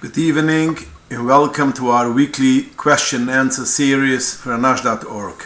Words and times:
Good 0.00 0.16
evening 0.16 0.78
and 1.10 1.26
welcome 1.26 1.72
to 1.72 1.88
our 1.88 2.08
weekly 2.12 2.66
question 2.76 3.22
and 3.22 3.30
answer 3.30 3.64
series 3.66 4.32
for 4.32 4.50
anash.org. 4.50 5.42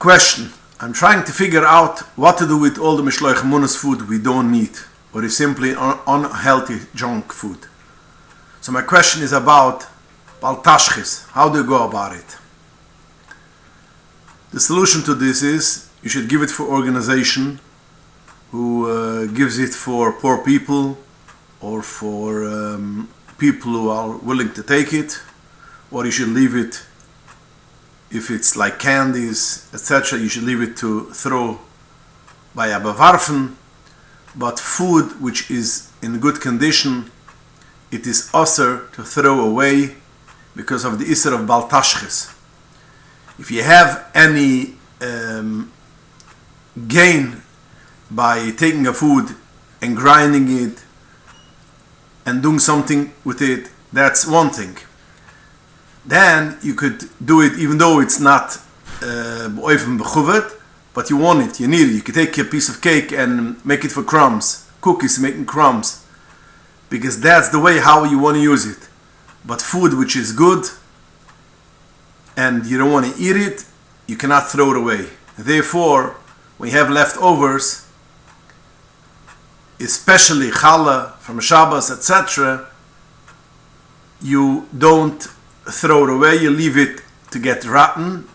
Question. 0.00 0.50
I'm 0.80 0.92
trying 0.92 1.22
to 1.22 1.32
figure 1.32 1.64
out 1.64 2.00
what 2.16 2.38
to 2.38 2.46
do 2.48 2.58
with 2.58 2.76
all 2.76 2.96
the 2.96 3.04
Mishloich 3.04 3.44
Munas 3.44 3.76
food 3.76 4.08
we 4.08 4.18
don't 4.18 4.50
need 4.50 4.76
or 5.14 5.22
is 5.22 5.36
simply 5.36 5.76
un- 5.76 6.00
unhealthy 6.08 6.80
junk 6.92 7.32
food. 7.32 7.68
So 8.60 8.72
my 8.72 8.82
question 8.82 9.22
is 9.22 9.32
about 9.32 9.86
Baltashchis. 10.40 11.28
How 11.28 11.48
do 11.48 11.58
you 11.58 11.64
go 11.64 11.86
about 11.86 12.16
it? 12.16 12.36
The 14.50 14.58
solution 14.58 15.04
to 15.04 15.14
this 15.14 15.44
is 15.44 15.88
you 16.02 16.08
should 16.08 16.28
give 16.28 16.42
it 16.42 16.50
for 16.50 16.64
organization 16.64 17.60
who 18.50 18.90
uh, 18.90 19.26
gives 19.26 19.60
it 19.60 19.72
for 19.72 20.10
poor 20.10 20.38
people 20.38 20.98
or 21.66 21.82
for 21.82 22.44
um, 22.44 23.08
people 23.38 23.72
who 23.72 23.88
are 23.88 24.16
willing 24.18 24.52
to 24.52 24.62
take 24.62 24.92
it, 24.92 25.20
or 25.90 26.04
you 26.04 26.12
should 26.12 26.28
leave 26.28 26.54
it 26.54 26.74
if 28.10 28.30
it's 28.30 28.56
like 28.56 28.78
candies, 28.78 29.68
etc. 29.74 30.16
You 30.20 30.28
should 30.28 30.44
leave 30.44 30.62
it 30.62 30.76
to 30.76 31.06
throw 31.22 31.58
by 32.54 32.68
a 32.68 32.78
bewarfen. 32.80 33.54
But 34.36 34.60
food 34.60 35.20
which 35.20 35.50
is 35.50 35.90
in 36.02 36.20
good 36.20 36.40
condition, 36.40 37.10
it 37.90 38.06
is 38.06 38.30
usher 38.32 38.86
to 38.92 39.02
throw 39.02 39.40
away 39.40 39.96
because 40.54 40.84
of 40.84 41.00
the 41.00 41.06
isser 41.06 41.32
of 41.34 41.40
baltashches. 41.48 42.32
If 43.40 43.50
you 43.50 43.62
have 43.64 44.08
any 44.14 44.76
um, 45.00 45.72
gain 46.86 47.42
by 48.10 48.52
taking 48.52 48.86
a 48.86 48.92
food 48.92 49.34
and 49.82 49.96
grinding 49.96 50.46
it 50.64 50.85
and 52.26 52.42
doing 52.42 52.58
something 52.58 53.12
with 53.24 53.40
it, 53.40 53.70
that's 53.92 54.26
one 54.26 54.50
thing. 54.50 54.76
Then 56.04 56.58
you 56.62 56.74
could 56.74 57.04
do 57.24 57.40
it 57.40 57.54
even 57.58 57.78
though 57.78 58.00
it's 58.00 58.20
not 58.20 58.58
uh, 59.02 59.48
but 60.94 61.10
you 61.10 61.16
want 61.16 61.42
it, 61.42 61.60
you 61.60 61.68
need 61.68 61.88
it. 61.88 61.94
You 61.94 62.02
could 62.02 62.14
take 62.14 62.36
a 62.38 62.44
piece 62.44 62.68
of 62.68 62.80
cake 62.80 63.12
and 63.12 63.64
make 63.64 63.84
it 63.84 63.92
for 63.92 64.02
crumbs, 64.02 64.66
cookies 64.80 65.18
making 65.18 65.46
crumbs, 65.46 66.06
because 66.88 67.20
that's 67.20 67.50
the 67.50 67.58
way 67.58 67.78
how 67.78 68.04
you 68.04 68.18
want 68.18 68.36
to 68.36 68.42
use 68.42 68.64
it. 68.66 68.88
But 69.44 69.60
food 69.60 69.94
which 69.94 70.16
is 70.16 70.32
good 70.32 70.64
and 72.36 72.66
you 72.66 72.78
don't 72.78 72.92
want 72.92 73.06
to 73.06 73.20
eat 73.20 73.36
it, 73.36 73.64
you 74.06 74.16
cannot 74.16 74.48
throw 74.48 74.70
it 74.70 74.76
away. 74.76 75.08
Therefore, 75.38 76.16
you 76.60 76.70
have 76.70 76.90
leftovers, 76.90 77.85
especially 79.80 80.50
challah 80.50 81.12
from 81.18 81.40
Shabbos, 81.40 81.90
etc., 81.90 82.68
you 84.20 84.66
don't 84.76 85.22
throw 85.68 86.04
it 86.04 86.10
away, 86.10 86.36
you 86.36 86.50
leave 86.50 86.76
it 86.76 87.02
to 87.30 87.38
get 87.38 87.64
rotten, 87.64 88.26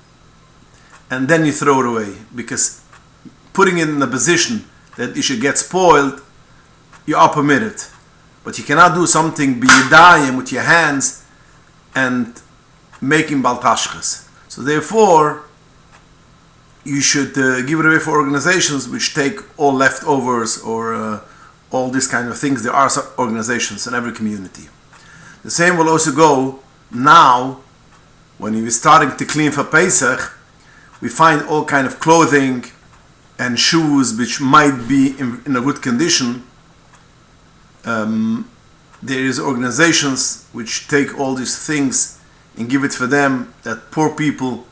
and 1.10 1.28
then 1.28 1.46
you 1.46 1.52
throw 1.52 1.80
it 1.80 1.86
away. 1.86 2.16
Because 2.36 2.84
putting 3.54 3.78
it 3.80 3.90
in 3.90 4.02
a 4.02 4.08
position 4.08 4.66
that 4.98 5.18
it 5.18 5.22
should 5.24 5.42
get 5.42 5.58
spoiled, 5.58 6.22
you 7.06 7.16
are 7.16 7.30
permitted. 7.30 7.82
But 8.44 8.58
you 8.58 8.64
cannot 8.64 8.94
do 8.94 9.06
something 9.06 9.60
biyadayim 9.60 10.38
with 10.38 10.52
your 10.52 10.64
hands 10.64 11.26
and 11.96 12.40
making 13.02 13.42
baltashkas. 13.42 14.28
So 14.48 14.62
therefore, 14.62 15.46
you 16.84 17.02
should 17.02 17.38
uh, 17.38 17.62
give 17.62 17.80
it 17.80 17.86
away 17.86 18.00
for 18.00 18.12
organizations 18.12 18.90
which 18.90 19.14
take 19.14 19.40
all 19.58 19.74
leftovers 19.74 20.62
or 20.62 20.94
uh, 20.94 21.20
all 21.72 21.90
these 21.90 22.08
kind 22.08 22.30
of 22.30 22.38
things. 22.38 22.64
There 22.64 22.74
are 22.74 22.90
organizations 23.18 23.88
in 23.88 23.94
every 23.94 24.12
community. 24.12 24.68
The 25.44 25.52
same 25.52 25.78
will 25.78 25.90
also 25.90 26.12
go 26.12 26.60
now 26.92 27.62
when 28.38 28.54
we're 28.54 28.70
starting 28.70 29.18
to 29.18 29.26
clean 29.26 29.52
for 29.52 29.64
Pesach. 29.64 30.38
We 31.02 31.10
find 31.10 31.42
all 31.44 31.66
kind 31.66 31.88
of 31.88 32.00
clothing 32.00 32.66
and 33.40 33.58
shoes 33.58 34.16
which 34.18 34.40
might 34.40 34.88
be 34.88 35.16
in, 35.18 35.42
in 35.46 35.56
a 35.56 35.62
good 35.62 35.82
condition. 35.82 36.44
Um, 37.86 38.50
there 39.02 39.20
is 39.20 39.40
organizations 39.40 40.48
which 40.52 40.88
take 40.88 41.18
all 41.18 41.34
these 41.34 41.58
things 41.66 42.20
and 42.56 42.70
give 42.70 42.84
it 42.84 42.94
for 42.94 43.08
them 43.08 43.54
that 43.64 43.90
poor 43.90 44.14
people 44.14 44.68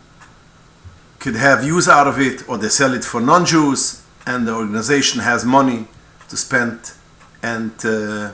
could 1.17 1.35
have 1.35 1.63
use 1.63 1.89
out 1.89 2.07
of 2.07 2.19
it 2.19 2.47
or 2.47 2.57
they 2.57 2.69
sell 2.69 2.93
it 2.93 3.03
for 3.03 3.19
non-Jews 3.19 4.03
and 4.27 4.47
the 4.47 4.53
organization 4.53 5.21
has 5.21 5.43
money 5.43 5.87
to 6.29 6.37
spend 6.37 6.91
and 7.43 7.71
uh, 7.85 8.31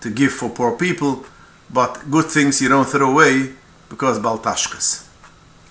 to 0.00 0.10
give 0.10 0.32
for 0.32 0.50
poor 0.50 0.76
people 0.76 1.24
but 1.72 2.10
good 2.10 2.26
things 2.26 2.60
you 2.60 2.68
don't 2.68 2.88
throw 2.88 3.10
away 3.10 3.52
because 3.88 4.18
baltashkas. 4.18 5.08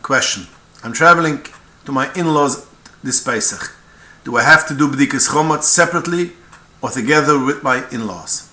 Question. 0.01 0.47
I'm 0.83 0.93
traveling 0.93 1.45
to 1.85 1.91
my 1.91 2.11
in-laws 2.13 2.67
this 3.03 3.21
Pesach. 3.21 3.75
Do 4.23 4.37
I 4.37 4.43
have 4.43 4.67
to 4.67 4.73
do 4.75 4.87
bdikas 4.87 5.29
chomat 5.29 5.63
separately 5.63 6.33
or 6.81 6.89
together 6.89 7.43
with 7.43 7.61
my 7.61 7.87
in-laws? 7.91 8.49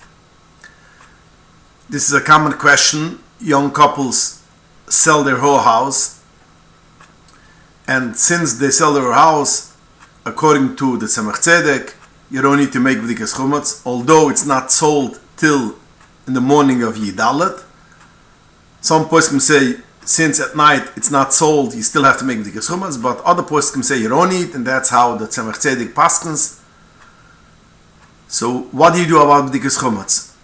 This 1.89 2.07
is 2.07 2.13
a 2.13 2.21
common 2.21 2.53
question. 2.53 3.19
Young 3.39 3.71
couples 3.71 4.43
sell 4.87 5.23
their 5.23 5.37
whole 5.37 5.59
house 5.59 6.23
and 7.87 8.15
since 8.15 8.59
they 8.59 8.69
sell 8.69 8.93
their 8.93 9.13
house 9.13 9.75
according 10.25 10.75
to 10.75 10.97
the 10.97 11.07
Tzemach 11.07 11.39
Tzedek, 11.41 11.95
you 12.31 12.41
don't 12.41 12.57
need 12.57 12.71
to 12.73 12.79
make 12.79 12.97
bdikas 12.99 13.35
chomat, 13.35 13.81
although 13.85 14.29
it's 14.29 14.45
not 14.45 14.71
sold 14.71 15.19
till 15.37 15.75
in 16.27 16.33
the 16.33 16.41
morning 16.41 16.83
of 16.83 16.95
Yidalet. 16.95 17.63
Some 18.81 19.05
poskim 19.05 19.41
say 19.41 19.81
since 20.05 20.39
at 20.39 20.55
night 20.55 20.83
it's 20.95 21.11
not 21.11 21.33
sold, 21.33 21.73
you 21.73 21.81
still 21.81 22.03
have 22.03 22.17
to 22.19 22.25
make 22.25 22.39
bdikas 22.39 22.69
chomat, 22.69 23.01
but 23.01 23.21
other 23.21 23.43
poskim 23.43 23.83
say 23.83 23.97
you 23.99 24.09
don't 24.09 24.29
need, 24.29 24.53
and 24.53 24.65
that's 24.65 24.89
how 24.89 25.15
the 25.15 25.25
Tzemach 25.25 25.55
Tzedek 25.55 25.93
paskins. 25.93 26.61
So 28.27 28.61
what 28.71 28.93
do 28.93 29.01
you 29.01 29.07
do 29.07 29.21
about 29.21 29.51
bdikas 29.51 29.79
chomat? 29.79 30.35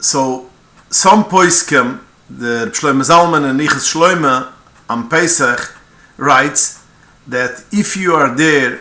So 0.00 0.50
some 0.90 1.24
poskim, 1.24 2.00
the 2.30 2.70
Shlomo 2.72 3.02
Zalman 3.02 3.48
and 3.50 3.60
Nichas 3.60 3.92
Shlomo 3.92 4.52
on 4.88 5.10
Pesach 5.10 5.76
writes 6.16 6.84
that 7.26 7.64
if 7.72 7.96
you 7.96 8.14
are 8.14 8.34
there 8.34 8.80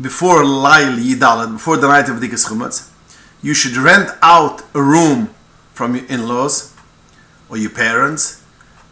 before 0.00 0.44
Lail 0.44 0.96
Yidalet, 0.98 1.52
before 1.52 1.76
the 1.76 1.88
night 1.88 2.08
of 2.08 2.16
Bdikas 2.16 2.48
Chumatz, 2.48 2.90
you 3.42 3.54
should 3.54 3.76
rent 3.76 4.10
out 4.22 4.62
a 4.74 4.82
room 4.82 5.30
from 5.72 5.96
your 5.96 6.06
in-laws 6.06 6.74
or 7.48 7.56
your 7.56 7.70
parents, 7.70 8.42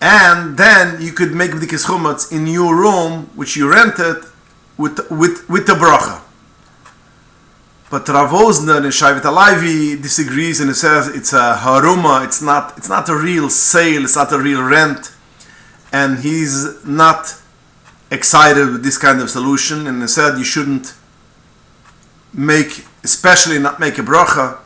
and 0.01 0.57
then 0.57 1.01
you 1.01 1.13
could 1.13 1.33
make 1.33 1.51
Bdikas 1.51 1.87
Chumatz 1.87 2.33
in 2.33 2.47
your 2.47 2.77
room, 2.77 3.31
which 3.35 3.57
you 3.57 3.71
rented, 3.71 4.25
with, 4.77 5.11
with, 5.11 5.49
with 5.49 5.67
the 5.67 5.75
bracha. 5.75 6.21
But 7.91 8.09
Rav 8.09 8.31
Wosner 8.31 8.79
and 8.79 8.87
Shavit 8.87 9.21
Alavi 9.21 10.01
disagrees 10.03 10.59
and 10.59 10.71
he 10.71 10.75
says 10.75 11.09
it's 11.09 11.33
a 11.33 11.57
haruma, 11.61 12.25
it's 12.25 12.43
not, 12.43 12.77
it's 12.77 12.89
not 12.89 13.09
a 13.09 13.15
real 13.15 13.49
sale, 13.49 14.05
it's 14.05 14.17
not 14.17 14.33
a 14.33 14.39
real 14.39 14.63
rent, 14.63 15.15
and 15.93 16.19
he's 16.19 16.85
not 16.85 17.41
excited 18.15 18.71
with 18.71 18.83
this 18.83 18.97
kind 18.97 19.21
of 19.21 19.29
solution 19.29 19.87
and 19.87 20.09
said 20.09 20.39
you 20.39 20.45
shouldn't 20.45 20.95
make 22.33 22.87
especially 23.03 23.59
not 23.59 23.79
make 23.79 23.99
a 23.99 24.03
bracha. 24.03 24.59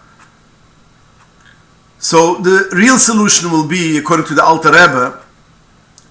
So 1.99 2.37
the 2.37 2.69
real 2.73 2.99
solution 2.99 3.51
will 3.51 3.67
be 3.67 3.99
according 3.99 4.27
to 4.27 4.35
the 4.35 4.45
Alter 4.45 4.71
Rebbe 4.71 5.21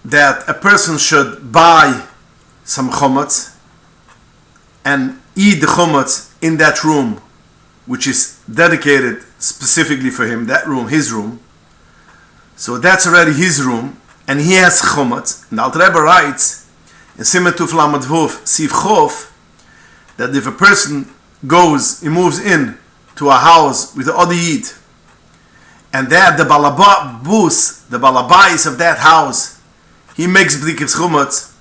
that 0.04 0.48
a 0.50 0.54
person 0.54 0.98
should 0.98 1.52
buy 1.52 2.06
some 2.64 2.90
chometz 2.90 3.56
and 4.84 5.20
eat 5.36 5.62
the 5.62 5.68
chometz 5.68 6.34
in 6.42 6.58
that 6.58 6.84
room 6.84 7.22
which 7.86 8.06
is 8.06 8.44
dedicated 8.54 9.24
specifically 9.40 10.10
for 10.10 10.26
him 10.26 10.46
that 10.48 10.68
room 10.68 10.90
his 10.90 11.12
room. 11.12 11.40
So 12.58 12.78
that's 12.78 13.08
already 13.08 13.32
his 13.32 13.64
room 13.64 14.02
and 14.28 14.42
he 14.42 14.54
has 14.54 14.82
chometz 14.82 15.50
and 15.50 15.60
the 15.60 15.64
Alter 15.64 15.80
Rebbe 15.80 16.02
writes 16.02 16.67
in 17.18 17.24
Tuf 17.24 17.74
Lamed 17.74 18.04
Vov 18.04 18.44
Siv 18.44 18.70
Chov 18.70 19.32
that 20.18 20.36
if 20.36 20.48
a 20.48 20.52
person 20.52 21.12
goes, 21.46 22.02
he 22.02 22.10
moves 22.10 22.40
in 22.40 22.78
to 23.16 23.30
a 23.30 23.36
house 23.36 23.96
with 23.96 24.08
the 24.08 24.16
other 24.16 24.34
Yid, 24.34 24.66
and 25.94 26.10
there 26.10 26.36
the 26.36 26.44
balabus, 26.44 27.88
the 27.90 27.98
balabais 27.98 28.68
of 28.68 28.78
that 28.78 28.98
house, 29.00 29.60
he 30.16 30.28
makes 30.28 30.58
bdikas 30.58 30.96
chumatz. 30.96 31.54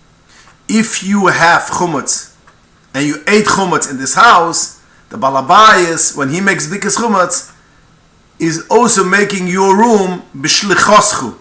If 0.69 1.03
you 1.03 1.29
have 1.29 1.63
chumatz 1.63 2.35
and 2.95 3.07
you 3.07 3.23
ate 3.29 3.47
chumatz 3.47 3.91
in 3.91 3.99
this 3.99 4.15
house, 4.15 4.83
the 5.11 5.17
balabais, 5.17 6.17
when 6.17 6.31
he 6.31 6.41
makes 6.41 6.67
bdikas 6.67 6.97
chumatz, 6.97 7.55
is 8.39 8.67
also 8.69 9.05
making 9.05 9.47
your 9.49 9.77
room 9.77 10.23
b'shlichoschu. 10.37 11.39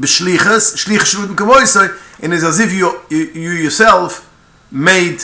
B'shlichas, 0.00 0.76
shlichas 0.76 1.14
shlut 1.14 1.34
m'kavoisai, 1.34 1.96
and 2.22 2.32
it's 2.32 2.44
as 2.44 2.60
if 2.60 2.72
you, 2.72 3.00
you, 3.10 3.30
you 3.34 3.50
yourself 3.50 4.30
made 4.70 5.18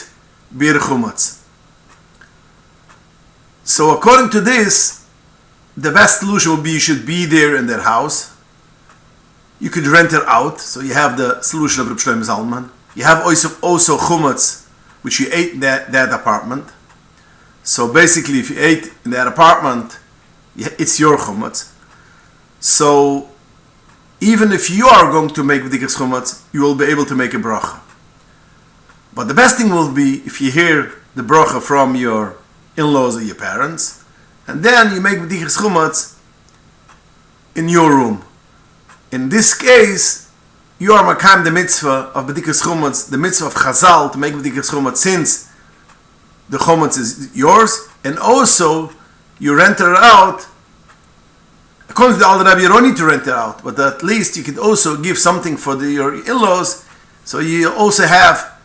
bir 0.51 0.75
chumatz. 0.75 1.45
So 3.65 3.97
according 3.97 4.31
to 4.31 4.41
this, 4.41 5.07
the 5.77 5.93
best 5.93 6.21
solution 6.21 6.53
would 6.53 6.65
be 6.65 6.73
you 6.73 6.81
should 6.81 7.07
be 7.07 7.25
there 7.25 7.55
in 7.55 7.67
their 7.69 7.83
house. 7.83 8.35
You 9.61 9.71
could 9.71 9.87
rent 9.87 10.13
it 10.13 10.23
out, 10.27 10.61
so 10.61 10.81
you 10.81 10.95
have 10.95 11.17
the 11.17 11.41
solution 11.43 11.83
of 11.83 11.89
Reb 11.89 11.99
Zalman. 11.99 12.71
You 12.95 13.05
have 13.05 13.25
also, 13.25 13.49
also 13.61 13.97
chumetz, 13.97 14.67
which 15.03 15.21
you 15.21 15.29
ate 15.33 15.55
in 15.55 15.61
that, 15.61 15.93
that 15.93 16.13
apartment. 16.13 16.65
So 17.63 17.93
basically, 17.93 18.41
if 18.41 18.51
you 18.51 18.57
ate 18.59 18.91
in 19.05 19.13
that 19.13 19.27
apartment, 19.27 19.99
it's 20.57 20.99
your 20.99 21.17
chumetz. 21.17 21.73
So 22.59 23.29
even 24.21 24.53
if 24.53 24.69
you 24.71 24.87
are 24.87 25.11
going 25.11 25.31
to 25.31 25.45
make 25.45 25.63
b'dikas 25.63 25.97
chumetz, 25.97 26.45
you 26.53 26.63
will 26.63 26.75
be 26.75 26.85
able 26.85 27.05
to 27.05 27.15
make 27.15 27.35
a 27.35 27.39
bracha. 27.39 27.81
But 29.15 29.25
the 29.25 29.35
best 29.35 29.59
thing 29.59 29.71
will 29.71 29.93
be 29.93 30.23
if 30.27 30.41
you 30.41 30.51
hear 30.51 30.93
the 31.15 31.23
bracha 31.23 31.63
from 31.63 31.97
your 31.97 32.37
in-laws 32.77 33.17
or 33.17 33.23
your 33.23 33.35
parents, 33.35 34.05
and 34.47 34.63
then 34.63 34.95
you 34.95 35.01
make 35.01 35.19
b'dikas 35.19 35.59
chumetz 35.59 36.19
in 37.55 37.69
your 37.69 37.91
room. 37.91 38.25
In 39.11 39.29
this 39.29 39.55
case, 39.57 40.31
you 40.79 40.93
are 40.93 41.15
makam 41.15 41.45
the 41.45 41.51
mitzvah 41.51 42.13
of 42.15 42.27
b'dikas 42.27 42.63
chumetz, 42.63 43.09
the 43.09 43.19
mitzvah 43.19 43.47
of 43.47 43.55
chazal 43.55 44.11
to 44.13 44.19
make 44.19 44.35
b'dikas 44.35 44.71
chumetz 44.71 44.97
since 44.99 45.53
the 46.49 46.59
chumetz 46.59 46.99
is 46.99 47.37
yours, 47.37 47.89
and 48.05 48.19
also 48.19 48.91
you 49.39 49.57
rent 49.57 49.81
it 49.81 49.87
out 49.87 50.47
according 51.89 52.15
to 52.15 52.21
the 52.21 52.27
Al 52.27 52.45
Rabbi, 52.45 52.61
you 52.61 52.69
don't 52.69 52.87
need 52.87 52.97
to 52.97 53.07
rent 53.07 53.23
it 53.23 53.35
out, 53.35 53.63
but 53.65 53.79
at 53.79 54.03
least 54.03 54.37
you 54.37 54.43
could 54.43 54.59
also 54.59 55.01
give 55.01 55.19
something 55.19 55.57
for 55.57 55.75
the, 55.75 55.91
your 55.91 56.15
in-laws, 56.15 56.87
so 57.25 57.41
you 57.41 57.73
also 57.73 58.07
have 58.07 58.59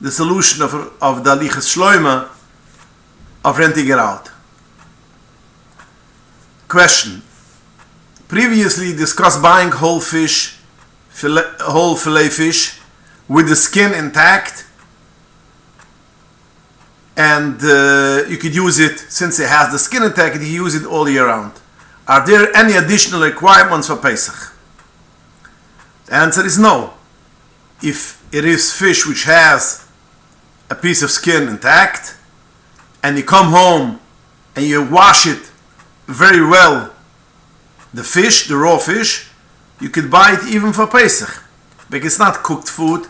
the 0.00 0.10
solution 0.10 0.62
of, 0.62 0.74
of 1.02 1.24
the 1.24 1.34
Alichas 1.34 1.76
Shloima 1.76 2.28
of 3.44 3.58
renting 3.58 3.86
it 3.88 3.98
out. 3.98 4.30
Question. 6.68 7.22
Previously 8.28 8.94
discussed 8.94 9.42
buying 9.42 9.70
whole 9.70 10.00
fish, 10.00 10.58
filet, 11.08 11.42
whole 11.60 11.96
fillet 11.96 12.28
fish, 12.28 12.78
with 13.26 13.48
the 13.48 13.56
skin 13.56 13.92
intact, 13.94 14.66
and 17.16 17.58
uh, 17.62 18.24
you 18.28 18.36
could 18.36 18.54
use 18.54 18.78
it, 18.78 18.98
since 18.98 19.40
it 19.40 19.48
has 19.48 19.72
the 19.72 19.78
skin 19.78 20.02
intact, 20.02 20.36
you 20.36 20.46
use 20.46 20.74
it 20.74 20.84
all 20.86 21.08
year 21.08 21.26
round. 21.26 21.52
Are 22.08 22.24
there 22.26 22.56
any 22.56 22.74
additional 22.74 23.20
requirements 23.20 23.88
for 23.88 23.96
Pesach? 23.96 24.54
The 26.06 26.14
answer 26.14 26.44
is 26.44 26.58
no. 26.58 26.94
If 27.82 28.24
it 28.32 28.46
is 28.46 28.72
fish 28.72 29.06
which 29.06 29.24
has 29.24 29.86
a 30.70 30.74
piece 30.74 31.02
of 31.02 31.10
skin 31.10 31.48
intact, 31.48 32.16
and 33.02 33.16
you 33.18 33.24
come 33.24 33.52
home 33.52 34.00
and 34.56 34.64
you 34.64 34.84
wash 34.84 35.26
it 35.26 35.50
very 36.06 36.44
well, 36.44 36.94
the 37.92 38.02
fish, 38.02 38.48
the 38.48 38.56
raw 38.56 38.78
fish, 38.78 39.30
you 39.78 39.90
could 39.90 40.10
buy 40.10 40.32
it 40.32 40.52
even 40.52 40.72
for 40.72 40.86
Pesach, 40.86 41.44
because 41.90 42.14
it's 42.14 42.18
not 42.18 42.42
cooked 42.42 42.68
food, 42.68 43.06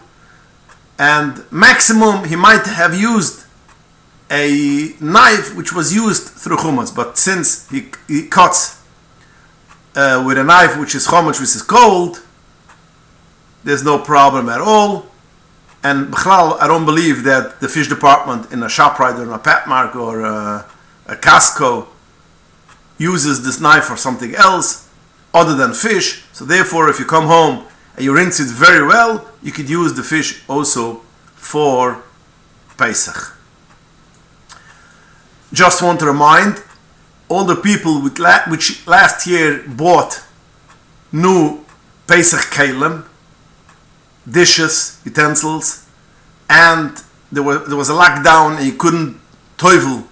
and 0.99 1.45
maximum 1.53 2.25
he 2.25 2.35
might 2.35 2.67
have 2.67 2.99
used 2.99 3.45
a 4.31 4.95
knife 5.01 5.57
which 5.57 5.73
was 5.73 5.95
used 5.95 6.25
through 6.25 6.57
chumash, 6.57 6.95
but 6.95 7.17
since 7.17 7.69
he, 7.71 7.89
he 8.07 8.27
cuts 8.27 8.78
uh, 9.95 10.23
with 10.27 10.39
a 10.39 10.45
knife 10.45 10.79
which 10.79 10.95
is 10.95 11.07
chumash, 11.07 11.41
which 11.41 11.55
is 11.55 11.63
cold, 11.63 12.23
there's 13.65 13.85
no 13.85 13.99
problem 13.99 14.49
at 14.49 14.61
all. 14.61 15.07
And 15.83 16.13
I 16.15 16.67
don't 16.67 16.85
believe 16.85 17.23
that 17.25 17.61
the 17.61 17.69
fish 17.69 17.89
department 17.89 18.53
in 18.53 18.63
a 18.63 18.67
ShopRite 18.67 19.19
or 19.19 19.23
in 19.23 19.29
a 19.31 19.39
Pathmark 19.39 19.95
or 19.95 20.23
a, 20.23 20.67
a 21.07 21.17
Costco 21.17 21.87
uses 22.99 23.45
this 23.45 23.61
knife 23.61 23.85
for 23.85 23.97
something 23.97 24.35
else 24.35 24.89
other 25.33 25.55
than 25.55 25.73
fish. 25.73 26.25
So 26.33 26.45
therefore, 26.45 26.89
if 26.89 26.99
you 26.99 27.05
come 27.05 27.27
home 27.27 27.67
and 27.95 28.05
you 28.05 28.15
rinse 28.15 28.41
it 28.41 28.49
very 28.49 28.87
well, 28.87 29.29
you 29.43 29.53
could 29.53 29.71
use 29.71 29.95
the 29.95 30.03
fish 30.03 30.43
also 30.49 31.03
for 31.35 32.03
Pesach. 32.77 33.37
Just 35.53 35.83
want 35.83 36.01
to 36.01 36.07
remind 36.07 36.63
all 37.29 37.45
the 37.45 37.57
people 37.57 38.01
which 38.03 38.19
last 38.87 39.27
year 39.27 39.65
bought 39.67 40.23
new 41.13 41.65
Pesach 42.07 42.41
Kalim, 42.51 43.05
dishes, 44.29 45.01
utensils, 45.05 45.87
and 46.49 47.03
there 47.31 47.43
was, 47.43 47.67
there 47.69 47.77
was 47.77 47.91
a 47.91 47.93
lockdown 47.93 48.57
and 48.57 48.67
you 48.67 48.73
couldn't 48.73 49.21
toivel 49.59 50.07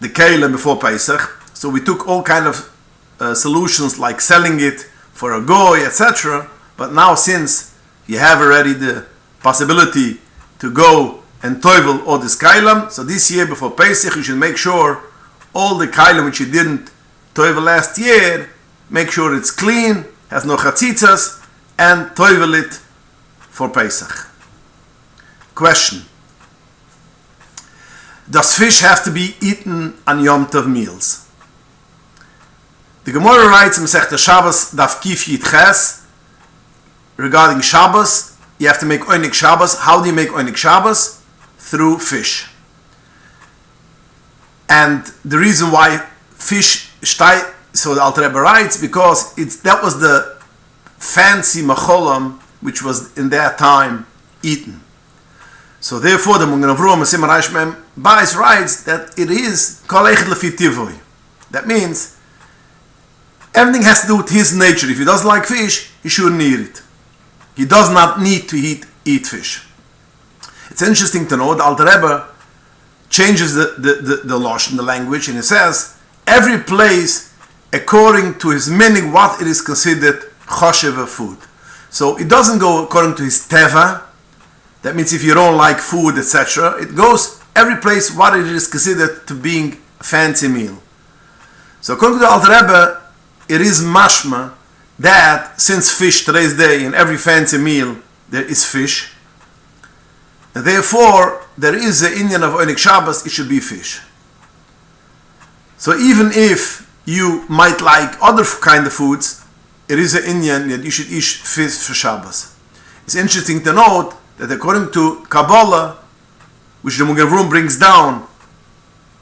the 0.00 0.08
Kalim 0.08 0.52
before 0.52 0.78
Pesach. 0.78 1.20
So 1.52 1.68
we 1.68 1.80
took 1.82 2.08
all 2.08 2.22
kind 2.22 2.46
of 2.46 2.74
uh, 3.20 3.34
solutions 3.34 3.98
like 3.98 4.20
selling 4.20 4.60
it 4.60 4.80
for 5.12 5.34
a 5.34 5.42
goy, 5.42 5.84
etc. 5.84 6.48
But 6.78 6.94
now 6.94 7.14
since 7.14 7.76
you 8.06 8.18
have 8.18 8.40
already 8.40 8.72
the 8.72 9.06
possibility 9.40 10.18
to 10.60 10.72
go 10.72 11.22
and 11.42 11.62
toivel 11.62 12.06
all 12.06 12.18
this 12.18 12.38
kailam, 12.38 12.90
so 12.90 13.04
this 13.04 13.30
year 13.30 13.46
before 13.46 13.70
Pesach 13.70 14.16
you 14.16 14.22
should 14.22 14.38
make 14.38 14.56
sure 14.56 15.02
all 15.54 15.76
the 15.76 15.86
kailam 15.86 16.24
which 16.24 16.40
you 16.40 16.50
didn't 16.50 16.90
toivel 17.34 17.64
last 17.64 17.98
year, 17.98 18.50
make 18.88 19.10
sure 19.10 19.34
it's 19.34 19.50
clean, 19.50 20.04
has 20.30 20.44
no 20.44 20.56
chatzitzas, 20.56 21.44
and 21.78 22.10
toivel 22.16 22.58
it 22.60 22.74
for 23.38 23.68
Pesach. 23.68 24.28
Question. 25.54 26.02
Does 28.28 28.56
fish 28.56 28.80
have 28.80 29.02
to 29.04 29.10
be 29.10 29.34
eaten 29.40 29.94
on 30.06 30.22
Yom 30.22 30.46
Tov 30.46 30.70
meals? 30.70 31.28
The 33.04 33.12
Gemara 33.12 33.48
writes 33.48 33.78
in 33.78 33.84
Masechta 33.84 34.18
Shabbos 34.18 34.72
Daf 34.72 35.00
Kif 35.02 35.26
Yit 35.26 35.42
Ches 35.50 36.06
regarding 37.16 37.60
Shabbos, 37.60 38.36
you 38.58 38.68
have 38.68 38.78
to 38.80 38.86
make 38.86 39.00
Oinik 39.00 39.32
Shabbos. 39.32 39.78
How 39.78 40.02
do 40.02 40.08
you 40.08 40.14
make 40.14 40.28
Oinik 40.28 40.56
Shabbos? 40.56 41.22
Through 41.58 41.98
fish. 41.98 42.49
And 44.70 45.04
the 45.24 45.36
reason 45.36 45.72
why 45.72 45.98
fish 46.30 46.90
shtay, 47.00 47.52
so 47.72 47.94
the 47.94 48.00
Alter 48.00 48.30
writes, 48.30 48.80
because 48.80 49.36
it's 49.36 49.56
that 49.62 49.82
was 49.82 50.00
the 50.00 50.40
fancy 50.96 51.60
macholam 51.60 52.38
which 52.60 52.82
was 52.82 53.16
in 53.18 53.30
that 53.30 53.58
time 53.58 54.06
eaten. 54.42 54.80
So 55.80 55.98
therefore, 55.98 56.38
the 56.38 56.44
Mungan 56.44 56.76
Avruam 56.76 57.00
Asim 57.00 57.26
Raishmem 57.26 57.82
Bais 57.98 58.36
writes 58.36 58.84
that 58.84 59.18
it 59.18 59.30
is 59.30 59.82
kolechet 59.88 60.28
lefi 60.28 60.98
That 61.50 61.66
means 61.66 62.16
everything 63.54 63.82
has 63.82 64.02
to 64.02 64.06
do 64.06 64.16
with 64.18 64.28
his 64.28 64.56
nature. 64.56 64.88
If 64.88 64.98
he 64.98 65.04
doesn't 65.04 65.26
like 65.26 65.46
fish, 65.46 65.90
he 66.02 66.08
shouldn't 66.08 66.40
eat 66.40 66.60
it. 66.60 66.82
He 67.56 67.64
does 67.64 67.90
not 67.90 68.20
need 68.20 68.48
to 68.50 68.56
eat 68.56 68.86
eat 69.04 69.26
fish. 69.26 69.66
It's 70.70 70.82
interesting 70.82 71.26
to 71.28 71.36
know 71.36 71.54
that 71.54 71.64
Alter 71.64 72.28
changes 73.10 73.54
the 73.54 73.74
the 73.76 73.92
the, 74.00 74.16
the 74.24 74.68
in 74.70 74.76
the 74.76 74.82
language, 74.82 75.28
and 75.28 75.36
he 75.36 75.42
says 75.42 75.98
every 76.26 76.62
place 76.62 77.34
according 77.72 78.38
to 78.38 78.50
his 78.50 78.70
meaning 78.70 79.12
what 79.12 79.40
it 79.40 79.46
is 79.46 79.60
considered 79.60 80.22
choshev 80.46 81.06
food. 81.06 81.38
So 81.90 82.16
it 82.16 82.28
doesn't 82.28 82.58
go 82.58 82.84
according 82.84 83.16
to 83.16 83.24
his 83.24 83.46
teva. 83.48 84.02
That 84.82 84.96
means 84.96 85.12
if 85.12 85.22
you 85.22 85.34
don't 85.34 85.56
like 85.56 85.78
food, 85.78 86.16
etc., 86.16 86.80
it 86.80 86.94
goes 86.96 87.42
every 87.54 87.76
place 87.76 88.14
what 88.16 88.38
it 88.38 88.46
is 88.46 88.66
considered 88.66 89.26
to 89.26 89.34
being 89.34 89.76
a 90.00 90.04
fancy 90.04 90.48
meal. 90.48 90.78
So 91.80 91.94
according 91.94 92.18
to 92.18 92.24
the 92.24 92.30
Alter 92.30 92.52
Rebbe, 92.52 93.02
it 93.48 93.60
is 93.60 93.82
mashma 93.82 94.54
that 94.98 95.60
since 95.60 95.90
fish 95.90 96.24
today's 96.24 96.56
day 96.56 96.84
in 96.84 96.94
every 96.94 97.16
fancy 97.16 97.58
meal 97.58 97.96
there 98.28 98.44
is 98.44 98.64
fish, 98.64 99.12
and 100.54 100.64
therefore 100.64 101.42
there 101.56 101.74
is 101.74 102.02
an 102.02 102.12
Indian 102.12 102.42
of 102.42 102.52
Onik 102.54 102.78
Shabbos, 102.78 103.24
it 103.26 103.30
should 103.30 103.48
be 103.48 103.60
fish. 103.60 104.00
So 105.76 105.96
even 105.96 106.30
if 106.32 106.90
you 107.04 107.44
might 107.48 107.80
like 107.80 108.16
other 108.20 108.44
kind 108.44 108.86
of 108.86 108.92
foods, 108.92 109.44
it 109.88 109.98
is 109.98 110.14
an 110.14 110.24
Indian 110.24 110.68
that 110.68 110.84
you 110.84 110.90
should 110.90 111.10
eat 111.10 111.24
fish 111.24 111.78
for 111.78 111.94
Shabbos. 111.94 112.54
It's 113.04 113.14
interesting 113.16 113.62
to 113.64 113.72
note 113.72 114.14
that 114.38 114.52
according 114.52 114.92
to 114.92 115.24
Kabbalah, 115.28 115.98
which 116.82 116.98
the 116.98 117.04
Mugen 117.04 117.48
brings 117.48 117.78
down 117.78 118.26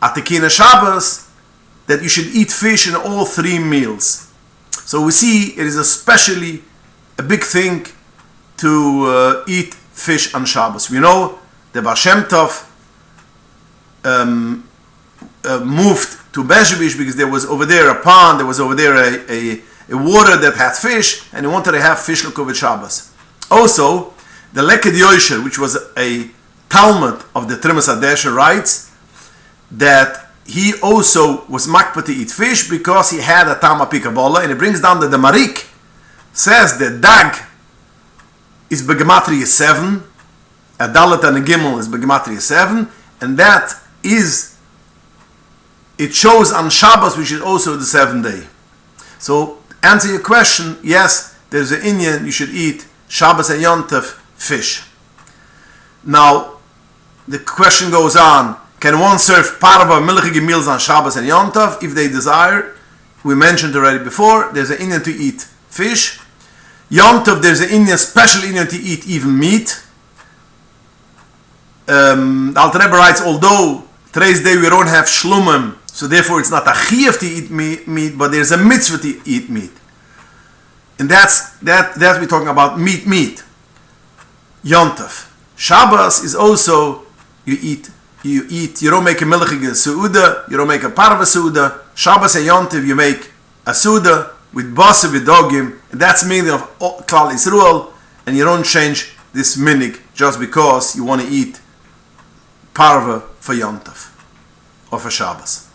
at 0.02 0.14
the 0.14 0.23
Kina 0.23 0.50
Shabbos, 0.50 1.28
that 1.87 2.02
you 2.02 2.08
should 2.08 2.26
eat 2.26 2.50
fish 2.50 2.87
in 2.87 2.94
all 2.94 3.25
three 3.25 3.58
meals. 3.58 4.30
So 4.70 5.02
we 5.02 5.11
see 5.11 5.52
it 5.52 5.66
is 5.66 5.76
especially 5.76 6.62
a 7.18 7.23
big 7.23 7.42
thing 7.42 7.87
to 8.58 9.04
uh, 9.06 9.44
eat 9.49 9.75
fish 9.98 10.34
on 10.34 10.44
Shabbos. 10.44 10.90
We 10.90 11.00
know 11.00 11.38
the 11.72 11.82
Baal 11.82 11.94
Shem 11.94 12.24
Tov 12.24 12.66
um, 14.04 14.68
uh, 15.44 15.60
moved 15.60 16.32
to 16.32 16.44
Bezhebish 16.44 16.96
because 16.96 17.16
there 17.16 17.28
was 17.28 17.44
over 17.44 17.66
there 17.66 17.90
a 17.90 18.00
pond, 18.00 18.38
there 18.38 18.46
was 18.46 18.60
over 18.60 18.74
there 18.74 18.94
a, 18.94 19.30
a, 19.30 19.62
a 19.90 19.96
water 19.96 20.36
that 20.36 20.54
had 20.56 20.74
fish, 20.74 21.22
and 21.32 21.44
he 21.44 21.52
wanted 21.52 21.72
to 21.72 21.80
have 21.80 21.98
fish 21.98 22.24
with 22.24 22.56
Shabbos. 22.56 23.12
Also, 23.50 24.14
the 24.52 24.62
Leket 24.62 24.96
Yosher, 24.96 25.42
which 25.42 25.58
was 25.58 25.76
a 25.96 26.30
Talmud 26.68 27.24
of 27.34 27.48
the 27.48 27.56
Trimas 27.56 27.88
Adesha, 27.88 28.34
writes 28.34 28.94
that 29.70 30.30
he 30.46 30.72
also 30.82 31.44
was 31.46 31.66
makpa 31.66 32.04
to 32.04 32.12
eat 32.12 32.30
fish 32.30 32.70
because 32.70 33.10
he 33.10 33.18
had 33.18 33.48
a 33.48 33.58
tama 33.58 33.86
pikabola, 33.86 34.40
and 34.42 34.50
he 34.50 34.56
brings 34.56 34.80
down 34.80 35.00
the 35.00 35.18
marik 35.18 35.66
says 36.32 36.78
the 36.78 36.98
dag 36.98 37.34
is 38.70 38.82
begematria 38.82 39.46
7, 39.46 40.02
a 40.80 40.84
and 40.84 40.96
a 41.37 41.40
gimel 41.40 41.78
is 41.78 41.88
begematria 41.88 42.40
7, 42.40 42.88
and 43.20 43.37
that 43.38 43.72
is, 44.02 44.56
it 45.98 46.14
shows 46.14 46.52
on 46.52 46.70
Shabbos, 46.70 47.16
which 47.16 47.32
is 47.32 47.40
also 47.40 47.76
the 47.76 47.84
seventh 47.84 48.25
day. 48.25 48.46
So, 49.18 49.58
answer 49.82 50.08
your 50.08 50.20
question, 50.20 50.78
yes, 50.82 51.37
there's 51.50 51.72
an 51.72 51.80
inyan, 51.80 52.25
you 52.25 52.30
should 52.30 52.50
eat 52.50 52.87
Shabbos 53.08 53.50
and 53.50 53.62
Yontef 53.62 54.18
fish. 54.37 54.84
Now, 56.04 56.58
the 57.26 57.38
question 57.38 57.90
goes 57.90 58.16
on, 58.16 58.56
can 58.80 59.00
one 59.00 59.18
serve 59.18 59.58
parva 59.60 59.94
milchige 59.94 60.44
meals 60.44 60.68
on 60.68 60.78
Shabbos 60.78 61.16
and 61.16 61.26
Yontef 61.26 61.82
if 61.82 61.94
they 61.94 62.08
desire? 62.08 62.76
We 63.25 63.34
mentioned 63.34 63.75
already 63.75 64.02
before, 64.04 64.52
there's 64.52 64.70
an 64.70 64.76
inyan 64.78 65.02
to 65.04 65.10
eat 65.10 65.42
fish. 65.68 66.20
Yontef, 66.90 67.42
there's 67.42 67.61
an 67.61 67.71
Indian, 67.71 67.99
special 67.99 68.45
Indian 68.45 68.66
to 68.66 68.76
eat 68.76 69.07
even 69.07 69.38
meat. 69.38 69.85
Um, 71.87 72.57
Alter 72.57 72.78
Rebbe 72.78 72.92
writes, 72.92 73.21
although 73.23 73.85
today's 74.12 74.42
day 74.42 74.57
we 74.57 74.68
don't 74.68 74.87
have 74.87 75.04
shlumim, 75.04 75.76
so 75.87 76.07
therefore 76.07 76.40
it's 76.40 76.50
not 76.50 76.66
a 76.66 76.73
chiyuv 76.73 77.18
to 77.21 77.26
eat 77.26 77.50
meat, 77.50 78.16
but 78.16 78.30
there's 78.30 78.52
a 78.52 78.57
mitzvah 78.57 78.99
to 78.99 79.21
eat 79.25 79.50
meat. 79.50 79.73
And 80.99 81.09
that's, 81.09 81.57
that, 81.59 81.95
that 81.97 82.21
we're 82.21 82.26
talking 82.26 82.49
about 82.49 82.80
meat, 82.80 83.07
meat. 83.07 83.45
Yontef. 84.64 85.30
Shabbos 85.57 86.25
is 86.25 86.35
also, 86.35 87.07
you 87.45 87.57
eat, 87.61 87.90
you 88.23 88.47
eat, 88.49 88.83
you 88.83 88.90
don't 88.90 89.04
make 89.04 89.21
a 89.21 89.25
milchige 89.25 89.71
suuda, 89.75 90.49
you 90.50 90.57
don't 90.57 90.68
make 90.68 90.83
a 90.83 90.90
parva 90.90 91.25
suuda. 91.25 91.80
Shabbos 91.95 92.37
and 92.37 92.47
Yontef, 92.47 92.87
you 92.87 92.95
make 92.95 93.30
a 93.66 93.71
suuda 93.73 94.33
with 94.52 94.74
basa, 94.74 95.12
with 95.12 95.26
dogim, 95.26 95.78
and 95.90 96.00
that's 96.00 96.26
meaning 96.26 96.50
of 96.50 96.62
Klal 96.78 97.30
Yisrael, 97.30 97.92
and 98.26 98.36
you 98.36 98.44
don't 98.44 98.64
change 98.64 99.16
this 99.32 99.56
minig 99.56 100.00
just 100.14 100.40
because 100.40 100.96
you 100.96 101.04
want 101.04 101.22
to 101.22 101.28
eat 101.28 101.60
parva 102.74 103.20
for 103.40 103.54
Yontef 103.54 104.10
or 104.90 104.98
for 104.98 105.10
Shabbos. 105.10 105.68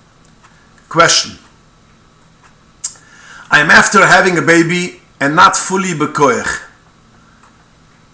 Question. 0.89 1.37
I 3.49 3.59
am 3.59 3.69
after 3.69 4.05
having 4.05 4.37
a 4.37 4.41
baby 4.41 5.01
and 5.19 5.35
not 5.35 5.55
fully 5.55 5.93
bekoich. 5.93 6.61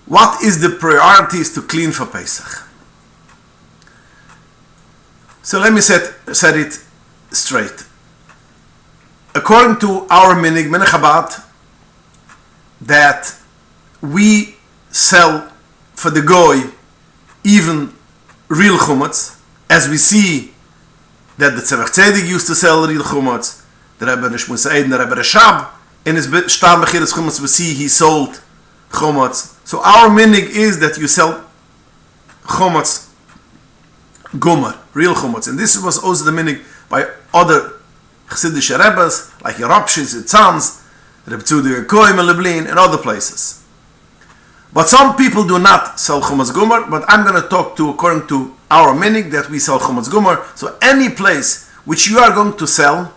What 0.05 0.43
is 0.43 0.59
the 0.59 0.69
priorities 0.69 1.53
to 1.53 1.61
clean 1.61 1.91
for 1.91 2.05
Pesach? 2.05 2.67
So 5.43 5.59
let 5.59 5.71
me 5.73 5.81
set, 5.81 6.13
set 6.35 6.57
it 6.57 6.79
straight. 7.31 7.85
According 9.39 9.77
to 9.79 10.05
our 10.09 10.35
minig, 10.35 10.67
minig 10.67 11.43
that 12.81 13.33
we 14.01 14.57
sell 14.91 15.49
for 15.93 16.09
the 16.11 16.21
goy 16.21 16.69
even 17.45 17.93
real 18.49 18.77
chumats, 18.77 19.39
as 19.69 19.87
we 19.87 19.95
see 19.95 20.53
that 21.37 21.51
the 21.55 21.61
Tzemach 21.61 21.87
Tzedek 21.95 22.27
used 22.27 22.47
to 22.47 22.55
sell 22.55 22.85
real 22.85 23.01
chumats, 23.01 23.63
the 23.99 24.07
Rebbe 24.07 24.27
Nishmus 24.27 24.69
Eid, 24.69 24.89
the 24.89 24.99
Rebbe 24.99 25.15
Rashab, 25.15 25.69
in 26.05 26.15
his 26.15 26.27
Shtam 26.27 26.83
Bechiris 26.83 27.13
chumats, 27.13 27.39
we 27.39 27.47
see 27.47 27.73
he 27.73 27.87
sold 27.87 28.41
chumats. 28.91 29.55
So 29.65 29.79
our 29.79 30.09
minig 30.09 30.49
is 30.49 30.81
that 30.81 30.97
you 30.97 31.07
sell 31.07 31.45
chumats 32.43 33.09
gomer, 34.37 34.77
real 34.93 35.15
chumats. 35.15 35.47
And 35.47 35.57
this 35.57 35.81
was 35.81 35.97
also 35.97 36.25
the 36.25 36.31
minig 36.31 36.61
by 36.89 37.07
other 37.33 37.78
Chassidish 38.29 38.77
Rebbes, 38.77 39.31
like 39.43 39.55
Yerapshis, 39.55 40.15
Yitzans, 40.15 40.85
Reb 41.27 41.41
Tzudi 41.41 41.85
Koim, 41.85 42.25
Lublin, 42.25 42.67
and 42.67 42.79
other 42.79 42.97
places. 42.97 43.63
But 44.71 44.87
some 44.87 45.15
people 45.15 45.47
do 45.47 45.57
not 45.57 45.99
sell 45.99 46.21
chumas 46.21 46.53
gomer, 46.53 46.85
but 46.89 47.03
I'm 47.07 47.25
going 47.25 47.41
to 47.41 47.47
talk 47.47 47.75
to 47.77 47.89
according 47.89 48.27
to 48.27 48.55
our 48.69 48.93
minig 48.93 49.31
that 49.31 49.49
we 49.49 49.57
sell 49.57 49.79
chumas 49.79 50.09
gomer. 50.11 50.45
So 50.55 50.77
any 50.81 51.09
place 51.09 51.67
which 51.85 52.07
you 52.07 52.19
are 52.19 52.33
going 52.33 52.55
to 52.57 52.67
sell, 52.67 53.13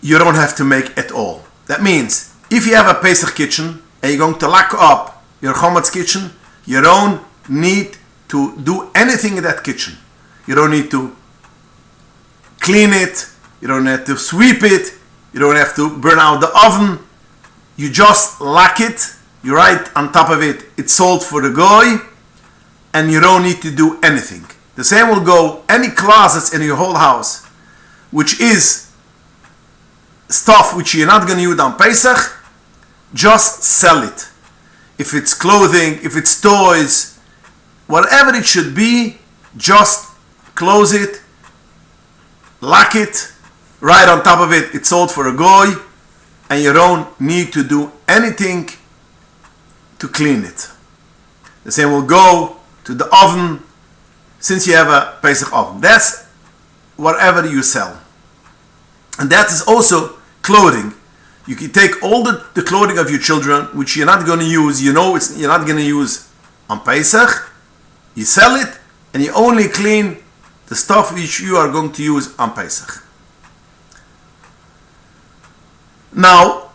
you 0.00 0.18
don't 0.18 0.36
have 0.36 0.56
to 0.56 0.64
make 0.64 0.96
at 0.96 1.12
all. 1.12 1.44
That 1.66 1.82
means 1.82 2.34
if 2.50 2.66
you 2.66 2.74
have 2.74 2.88
a 2.88 2.98
Pesach 2.98 3.34
kitchen 3.34 3.82
and 4.02 4.10
you're 4.10 4.18
going 4.18 4.38
to 4.38 4.48
lock 4.48 4.72
up 4.74 5.22
your 5.42 5.52
chumas 5.52 5.92
kitchen, 5.92 6.30
you 6.64 6.80
don't 6.80 7.20
need 7.48 7.98
to 8.28 8.56
do 8.62 8.90
anything 8.94 9.36
in 9.36 9.42
that 9.42 9.62
kitchen. 9.62 9.98
You 10.46 10.54
don't 10.54 10.70
need 10.70 10.90
to 10.92 11.14
clean 12.60 12.94
it, 12.94 13.28
you 13.64 13.68
don't 13.68 13.86
have 13.86 14.04
to 14.04 14.16
sweep 14.16 14.62
it, 14.62 14.94
you 15.32 15.40
don't 15.40 15.56
have 15.56 15.74
to 15.74 15.98
burn 15.98 16.20
out 16.20 16.38
the 16.40 16.52
oven. 16.64 17.00
You 17.76 17.90
just 17.90 18.40
lock 18.40 18.78
it 18.78 19.00
you 19.44 19.54
write 19.54 19.94
on 19.94 20.10
top 20.10 20.30
of 20.30 20.42
it, 20.42 20.64
it's 20.78 20.94
sold 20.94 21.22
for 21.22 21.42
the 21.42 21.50
goy, 21.50 21.98
and 22.94 23.12
you 23.12 23.20
don't 23.20 23.42
need 23.42 23.60
to 23.60 23.70
do 23.70 24.00
anything. 24.02 24.46
The 24.74 24.82
same 24.82 25.08
will 25.08 25.22
go 25.22 25.62
any 25.68 25.90
closets 25.90 26.54
in 26.54 26.62
your 26.62 26.76
whole 26.76 26.94
house, 26.94 27.44
which 28.10 28.40
is 28.40 28.90
stuff 30.30 30.74
which 30.74 30.94
you're 30.94 31.06
not 31.06 31.26
going 31.26 31.36
to 31.36 31.42
use 31.42 31.60
on 31.60 31.76
Pesach, 31.76 32.40
just 33.12 33.62
sell 33.62 34.02
it. 34.02 34.30
If 34.98 35.12
it's 35.12 35.34
clothing, 35.34 35.98
if 36.02 36.16
it's 36.16 36.40
toys, 36.40 37.18
whatever 37.86 38.34
it 38.34 38.46
should 38.46 38.74
be, 38.74 39.18
just 39.58 40.10
close 40.54 40.94
it, 40.94 41.20
lock 42.62 42.94
it, 42.94 43.30
right 43.84 44.08
on 44.08 44.22
top 44.22 44.40
of 44.40 44.50
it, 44.50 44.74
it's 44.74 44.88
sold 44.88 45.10
for 45.10 45.28
a 45.28 45.36
goy, 45.36 45.66
and 46.48 46.62
you 46.62 46.72
don't 46.72 47.20
need 47.20 47.52
to 47.52 47.62
do 47.62 47.92
anything 48.08 48.70
to 49.98 50.08
clean 50.08 50.42
it. 50.42 50.70
The 51.64 51.72
same 51.72 51.92
will 51.92 52.06
go 52.06 52.56
to 52.84 52.94
the 52.94 53.04
oven 53.12 53.62
since 54.40 54.66
you 54.66 54.74
have 54.74 54.88
a 54.88 55.18
Pesach 55.20 55.52
oven. 55.52 55.82
That's 55.82 56.24
whatever 56.96 57.46
you 57.46 57.62
sell. 57.62 58.00
And 59.18 59.28
that 59.30 59.52
is 59.52 59.62
also 59.68 60.16
clothing. 60.40 60.94
You 61.46 61.54
can 61.54 61.70
take 61.70 62.02
all 62.02 62.22
the, 62.22 62.42
the 62.54 62.62
clothing 62.62 62.96
of 62.96 63.10
your 63.10 63.20
children, 63.20 63.66
which 63.76 63.98
you're 63.98 64.06
not 64.06 64.24
going 64.24 64.38
to 64.38 64.46
use, 64.46 64.82
you 64.82 64.94
know 64.94 65.14
it's, 65.14 65.36
you're 65.38 65.48
not 65.48 65.66
going 65.66 65.76
to 65.78 65.84
use 65.84 66.32
on 66.70 66.80
Pesach, 66.80 67.52
you 68.14 68.24
sell 68.24 68.56
it, 68.56 68.78
and 69.12 69.22
you 69.22 69.30
only 69.34 69.68
clean 69.68 70.16
the 70.68 70.74
stuff 70.74 71.12
which 71.12 71.40
you 71.40 71.56
are 71.56 71.70
going 71.70 71.92
to 71.92 72.02
use 72.02 72.34
on 72.38 72.54
Pesach. 72.54 73.03
Now, 76.14 76.70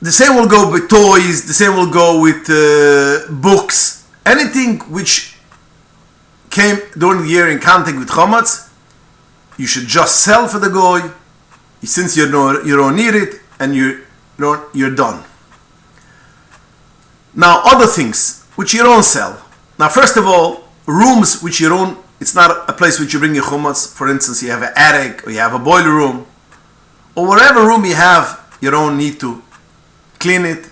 the 0.00 0.12
same 0.12 0.36
will 0.36 0.48
go 0.48 0.70
with 0.70 0.88
toys, 0.88 1.46
the 1.46 1.54
same 1.54 1.76
will 1.76 1.90
go 1.90 2.20
with 2.20 2.48
uh, 2.50 3.32
books, 3.32 4.08
anything 4.24 4.80
which 4.90 5.36
came 6.50 6.78
during 6.98 7.22
the 7.22 7.28
year 7.28 7.48
in 7.48 7.58
contact 7.58 7.98
with 7.98 8.08
Chomatz, 8.08 8.70
you 9.58 9.66
should 9.66 9.86
just 9.86 10.20
sell 10.20 10.48
for 10.48 10.58
the 10.58 10.68
goy, 10.68 11.00
since 11.82 12.16
you 12.16 12.30
don't, 12.30 12.66
you 12.66 12.76
don't 12.76 12.96
need 12.96 13.14
it, 13.14 13.40
and 13.58 13.74
you're, 13.74 14.00
you're 14.72 14.94
done. 14.94 15.24
Now, 17.34 17.62
other 17.64 17.86
things 17.86 18.44
which 18.56 18.74
you 18.74 18.82
don't 18.82 19.02
sell. 19.02 19.40
Now, 19.78 19.88
first 19.88 20.16
of 20.16 20.26
all, 20.26 20.68
rooms 20.86 21.42
which 21.42 21.60
you 21.60 21.68
don't, 21.68 21.98
it's 22.20 22.34
not 22.34 22.68
a 22.68 22.72
place 22.72 23.00
which 23.00 23.14
you 23.14 23.18
bring 23.18 23.34
your 23.34 23.44
chumas. 23.44 23.92
For 23.92 24.08
instance, 24.08 24.42
you 24.42 24.50
have 24.50 24.62
an 24.62 24.72
attic, 24.76 25.26
or 25.26 25.30
you 25.30 25.38
have 25.38 25.54
a 25.54 25.58
boiler 25.58 25.90
room, 25.90 26.26
or 27.14 27.26
whatever 27.26 27.66
room 27.66 27.84
you 27.84 27.94
have, 27.94 28.40
you 28.60 28.70
don't 28.70 28.96
need 28.96 29.20
to 29.20 29.42
clean 30.18 30.44
it 30.44 30.68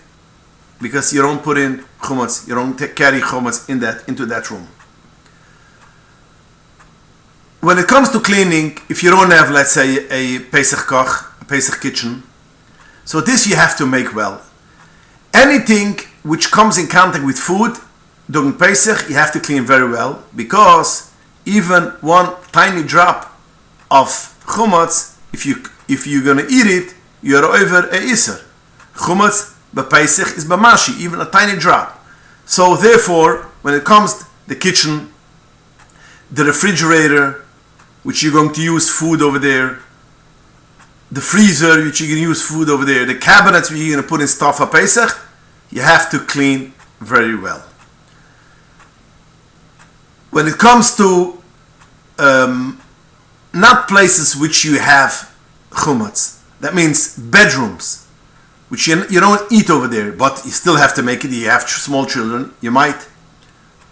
because 0.81 1.13
you 1.13 1.21
don't 1.21 1.43
put 1.43 1.59
in 1.59 1.85
chumas, 2.01 2.47
you 2.49 2.55
don't 2.55 2.77
carry 2.95 3.21
chumas 3.21 3.69
in 3.69 3.81
that 3.81 4.09
into 4.09 4.25
that 4.27 4.51
room. 4.51 4.67
When 7.61 7.79
it 7.79 7.87
comes 7.87 8.09
to 8.11 8.21
cleaning, 8.21 8.79
if 8.89 9.03
you 9.03 9.11
don't 9.11 9.31
have, 9.31 9.51
let's 9.51 9.73
say, 9.73 10.07
a 10.09 10.39
Pesach 10.39 10.87
koch, 10.87 11.35
a 11.43 11.45
Pesach 11.45 11.81
kitchen, 11.81 12.23
so 13.05 13.21
this 13.21 13.47
you 13.47 13.57
have 13.57 13.77
to 13.77 13.87
make 13.87 14.15
well. 14.15 14.41
Anything 15.35 15.99
which 16.23 16.51
comes 16.51 16.79
in 16.79 16.87
contact 16.87 17.25
with 17.25 17.39
food 17.39 17.77
during 18.31 18.57
Pesach, 18.57 19.09
you 19.09 19.15
have 19.17 19.33
to 19.33 19.41
clean 19.41 19.65
very 19.65 19.91
well 19.91 20.25
because 20.35 21.13
even 21.45 21.85
one 22.01 22.35
tiny 22.53 22.83
drop 22.83 23.39
of 23.91 24.09
chumas, 24.47 25.19
if 25.33 25.45
you 25.45 25.57
if 25.91 26.07
you're 26.07 26.25
gonna 26.25 26.47
eat 26.49 26.67
it, 26.67 26.95
you're 27.23 27.45
over 27.45 27.89
a 27.89 27.97
iser. 27.97 28.41
Chumas 28.95 29.57
Pesach 29.75 30.37
is 30.37 30.45
bamashi, 30.45 30.99
even 31.01 31.21
a 31.21 31.27
tiny 31.27 31.59
drop. 31.59 32.05
So 32.45 32.77
therefore, 32.77 33.51
when 33.63 33.75
it 33.75 33.85
comes 33.85 34.19
to 34.19 34.27
the 34.49 34.57
kitchen, 34.57 35.13
the 36.31 36.45
refrigerator, 36.45 37.45
which 38.03 38.23
you're 38.23 38.33
going 38.33 38.53
to 38.53 38.63
use 38.63 38.89
food 38.91 39.23
over 39.23 39.39
there, 39.39 39.81
the 41.13 41.21
freezer, 41.21 41.85
which 41.85 42.01
you're 42.01 42.09
going 42.09 42.23
to 42.23 42.29
use 42.29 42.43
food 42.47 42.69
over 42.69 42.85
there, 42.85 43.05
the 43.05 43.15
cabinets, 43.15 43.71
which 43.71 43.81
you're 43.81 43.95
going 43.95 44.03
to 44.03 44.09
put 44.09 44.21
in 44.21 44.29
stuff 44.29 44.59
for 44.59 44.67
Pesach, 44.67 45.11
you 45.71 45.83
have 45.83 46.11
to 46.11 46.19
clean 46.19 46.73
very 47.01 47.37
well. 47.37 47.65
When 50.31 50.47
it 50.47 50.59
comes 50.59 50.97
to 50.97 51.43
um, 52.19 52.81
not 53.53 53.89
places 53.89 54.37
which 54.37 54.65
you 54.65 54.79
have 54.79 55.30
chumutz. 55.71 56.41
That 56.61 56.75
means 56.75 57.17
bedrooms, 57.17 58.07
which 58.69 58.87
you, 58.87 59.05
you 59.09 59.21
don't 59.21 59.51
eat 59.51 59.71
over 59.71 59.89
there, 59.89 60.13
but 60.13 60.43
you 60.45 60.51
still 60.51 60.77
have 60.77 60.95
to 60.95 61.03
make 61.03 61.25
it. 61.25 61.31
You 61.31 61.49
have 61.49 61.63
small 61.63 62.07
children, 62.07 62.55
you 62.61 62.71
might, 62.71 63.09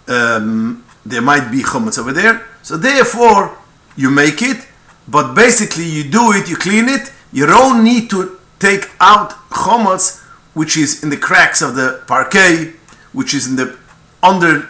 um, 0.07 0.85
there 1.05 1.21
might 1.21 1.51
be 1.51 1.61
chumutz 1.63 1.97
over 1.97 2.13
there. 2.13 2.45
So 2.61 2.77
therefore, 2.77 3.57
you 3.95 4.09
make 4.11 4.41
it, 4.41 4.65
but 5.07 5.33
basically 5.33 5.85
you 5.85 6.03
do 6.03 6.31
it, 6.33 6.49
you 6.49 6.55
clean 6.55 6.87
it. 6.87 7.11
You 7.31 7.45
don't 7.45 7.83
need 7.83 8.09
to 8.11 8.39
take 8.59 8.89
out 8.99 9.31
chumutz, 9.49 10.21
which 10.53 10.77
is 10.77 11.03
in 11.03 11.09
the 11.09 11.17
cracks 11.17 11.61
of 11.61 11.75
the 11.75 12.03
parquet, 12.07 12.73
which 13.13 13.33
is 13.33 13.47
in 13.47 13.55
the 13.55 13.77
under 14.21 14.69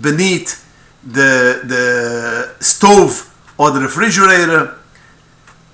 beneath 0.00 0.64
the 1.04 1.60
the 1.64 2.54
stove 2.60 3.34
or 3.56 3.70
the 3.70 3.80
refrigerator 3.80 4.76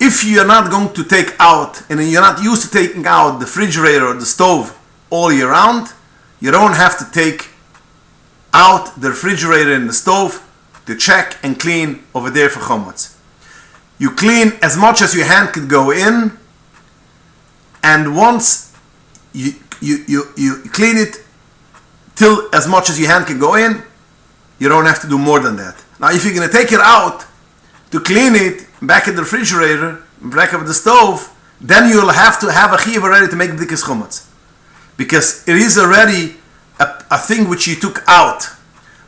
if 0.05 0.23
you're 0.23 0.47
not 0.47 0.69
going 0.69 0.93
to 0.93 1.03
take 1.03 1.33
out 1.39 1.81
and 1.89 1.99
you're 2.09 2.21
not 2.21 2.43
used 2.43 2.61
to 2.63 2.69
taking 2.69 3.05
out 3.05 3.39
the 3.39 3.45
refrigerator 3.45 4.05
or 4.05 4.13
the 4.13 4.25
stove 4.25 4.77
all 5.09 5.31
year 5.31 5.49
round 5.49 5.87
you 6.39 6.51
don't 6.51 6.75
have 6.75 6.97
to 6.97 7.05
take 7.11 7.49
out 8.53 8.85
the 9.01 9.09
refrigerator 9.09 9.73
and 9.73 9.89
the 9.89 9.93
stove 9.93 10.33
to 10.85 10.95
check 10.95 11.37
and 11.43 11.59
clean 11.59 12.03
over 12.13 12.29
there 12.29 12.49
for 12.49 12.59
chomutz 12.59 13.17
you 13.97 14.09
clean 14.11 14.53
as 14.61 14.77
much 14.77 15.01
as 15.01 15.15
your 15.15 15.25
hand 15.25 15.49
could 15.53 15.69
go 15.69 15.91
in 15.91 16.31
and 17.83 18.15
once 18.15 18.75
you 19.33 19.53
you 19.81 20.03
you, 20.07 20.23
you 20.37 20.61
clean 20.79 20.97
it 20.97 21.23
till 22.15 22.49
as 22.53 22.67
much 22.67 22.89
as 22.89 22.99
your 22.99 23.09
hand 23.09 23.25
can 23.25 23.39
go 23.39 23.55
in 23.55 23.83
you 24.59 24.69
don't 24.69 24.85
have 24.85 25.01
to 25.01 25.07
do 25.07 25.17
more 25.17 25.39
than 25.39 25.55
that. 25.57 25.75
Now, 25.99 26.11
if 26.11 26.23
you're 26.23 26.33
going 26.33 26.47
to 26.47 26.53
take 26.53 26.71
it 26.71 26.79
out 26.79 27.25
to 27.91 27.99
clean 27.99 28.35
it 28.35 28.65
back 28.87 29.07
in 29.07 29.15
the 29.15 29.21
refrigerator, 29.21 30.01
back 30.21 30.53
of 30.53 30.67
the 30.67 30.73
stove, 30.73 31.31
then 31.61 31.89
you'll 31.89 32.11
have 32.11 32.39
to 32.39 32.51
have 32.51 32.73
a 32.73 32.77
chiv 32.77 33.03
ready 33.03 33.27
to 33.27 33.35
make 33.35 33.51
bdikas 33.51 33.83
chumetz. 33.83 34.27
Because 34.97 35.47
it 35.47 35.55
is 35.55 35.77
already 35.77 36.35
a, 36.79 37.03
a, 37.11 37.17
thing 37.17 37.49
which 37.49 37.67
you 37.67 37.75
took 37.75 38.03
out. 38.07 38.43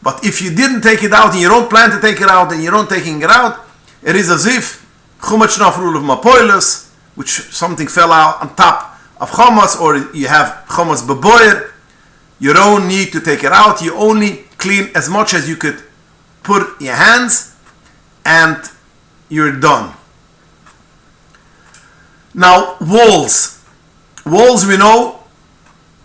But 0.02 0.24
if 0.24 0.42
you 0.42 0.54
didn't 0.56 0.82
take 0.82 1.04
it 1.04 1.14
out 1.14 1.32
and 1.34 1.42
you 1.42 1.50
don't 1.50 1.70
plan 1.70 1.92
to 1.92 2.02
take 2.02 2.22
it 2.22 2.30
out 2.30 2.52
and 2.52 2.64
you 2.64 2.72
don't 2.72 2.90
taking 2.90 3.22
it 3.22 3.30
out, 3.30 3.66
it 4.04 4.16
is 4.16 4.30
as 4.30 4.46
if 4.46 4.86
chumetz 5.20 5.58
rule 5.78 5.98
of 5.98 6.04
mapoilus, 6.04 6.90
which 7.16 7.30
something 7.30 7.88
fell 7.88 8.12
out 8.12 8.42
on 8.42 8.56
top 8.56 8.98
of 9.20 9.32
chomas, 9.32 9.80
or 9.80 9.98
you 10.16 10.28
have 10.28 10.66
chomas 10.68 11.02
beboyer, 11.02 11.72
you 12.40 12.54
don't 12.54 12.88
need 12.88 13.12
to 13.12 13.20
take 13.20 13.44
it 13.44 13.52
out. 13.52 13.82
You 13.82 13.96
only 13.96 14.44
clean 14.58 14.90
as 14.96 15.10
much 15.10 15.34
as 15.34 15.50
you 15.50 15.56
could 15.56 15.82
put 16.44 16.80
your 16.80 16.96
hands 16.96 17.56
and 18.26 18.58
you're 19.30 19.60
done. 19.60 19.94
Now, 22.34 22.78
walls. 22.82 23.64
Walls, 24.26 24.66
we 24.66 24.78
know, 24.78 25.24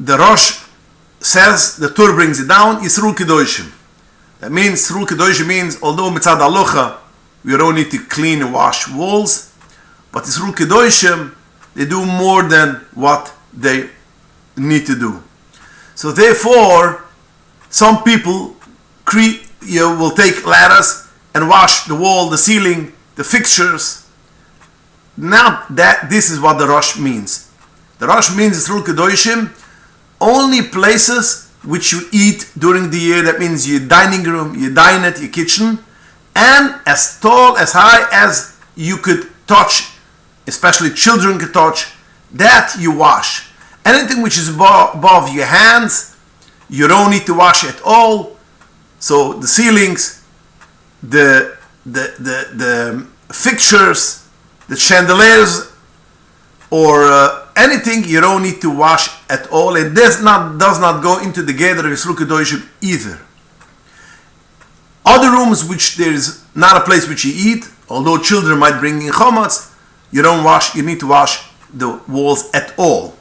the 0.01 0.17
Rosh 0.17 0.65
says, 1.21 1.77
the 1.77 1.91
Tur 1.91 2.15
brings 2.15 2.41
it 2.41 2.49
down, 2.49 2.77
Yisrul 2.83 3.15
Kedoshim. 3.15 3.71
That 4.41 4.51
means, 4.51 4.81
Yisrul 4.81 5.07
Kedoshim 5.07 5.47
means, 5.47 5.83
although 5.83 6.11
mitzad 6.11 6.39
alocha, 6.39 6.99
we 7.45 7.57
don't 7.57 7.75
need 7.75 7.91
to 7.91 7.99
clean 7.99 8.43
and 8.43 8.55
wash 8.55 8.89
walls, 8.89 9.55
but 10.11 10.25
Yisrul 10.25 10.53
Kedoshim, 10.53 11.35
they 11.75 11.85
do 11.85 12.05
more 12.05 12.43
than 12.43 12.77
what 12.95 13.33
they 13.53 13.91
need 14.57 14.87
to 14.87 14.99
do. 14.99 15.23
So 15.95 16.13
therefore, 16.13 17.05
some 17.71 18.03
people 18.03 18.57
cre- 19.05 19.43
you 19.63 19.97
will 19.97 20.11
take 20.11 20.47
ladders 20.47 21.09
and 21.35 21.49
wash 21.49 21.85
the 21.85 21.95
wall, 21.95 22.29
the 22.29 22.39
ceiling, 22.39 22.93
the 23.17 23.25
fixtures. 23.25 24.07
Now 25.17 25.67
that 25.71 26.09
this 26.09 26.31
is 26.31 26.41
what 26.41 26.59
the 26.59 26.67
Rosh 26.67 26.99
means. 26.99 27.51
The 27.99 28.07
Rosh 28.07 28.35
means 28.37 28.67
through 28.67 28.83
Kedoshim, 28.85 29.51
only 30.21 30.63
places 30.63 31.51
which 31.65 31.93
you 31.93 32.01
eat 32.13 32.51
during 32.59 32.91
the 32.91 32.99
year. 32.99 33.23
That 33.23 33.39
means 33.39 33.69
your 33.69 33.81
dining 33.87 34.25
room, 34.25 34.57
your 34.59 34.73
dine 34.75 35.05
at 35.05 35.21
your 35.21 35.31
kitchen, 35.31 35.79
and 36.35 36.81
as 36.87 37.21
tall, 37.21 37.57
as 37.57 37.73
high 37.73 38.09
as 38.13 38.59
you 38.75 38.97
could 38.97 39.29
touch, 39.47 39.91
especially 40.47 40.91
children 40.91 41.39
could 41.39 41.53
touch, 41.53 41.93
that 42.33 42.75
you 42.79 42.91
wash. 42.91 43.49
Anything 43.85 44.23
which 44.23 44.39
is 44.39 44.49
above 44.49 45.35
your 45.35 45.47
hands, 45.47 46.17
you 46.69 46.89
don't 46.89 47.11
need 47.11 47.27
to 47.27 47.35
wash 47.35 47.65
at 47.65 47.81
all. 47.85 48.37
So 48.99 49.35
the 49.35 49.47
ceilings, 49.47 50.25
the 51.03 51.57
the 51.85 52.15
the, 52.19 52.57
the 52.57 53.07
fixtures, 53.33 54.29
the 54.69 54.77
chandeliers, 54.77 55.73
or 56.71 57.05
uh, 57.05 57.47
anything 57.57 58.05
you 58.05 58.21
don't 58.21 58.43
need 58.43 58.61
to 58.61 58.71
wash 58.71 59.11
at 59.29 59.47
all. 59.51 59.77
And 59.77 59.95
does 59.95 60.23
not 60.23 60.59
does 60.59 60.81
not 60.81 61.03
go 61.03 61.21
into 61.21 61.43
the 61.43 61.53
gather 61.53 61.87
of 61.87 61.93
Yisruk 61.93 62.69
either. 62.81 63.21
Other 65.05 65.31
rooms 65.31 65.65
which 65.69 65.97
there 65.97 66.13
is 66.13 66.45
not 66.55 66.77
a 66.77 66.81
place 66.81 67.09
which 67.09 67.25
you 67.25 67.33
eat, 67.35 67.69
although 67.89 68.19
children 68.19 68.59
might 68.59 68.79
bring 68.79 69.03
in 69.03 69.13
chametz, 69.13 69.75
you 70.13 70.23
don't 70.23 70.45
wash. 70.45 70.75
You 70.75 70.83
need 70.83 71.01
to 71.01 71.09
wash 71.09 71.49
the 71.75 72.01
walls 72.09 72.51
at 72.55 72.75
all. 72.79 73.17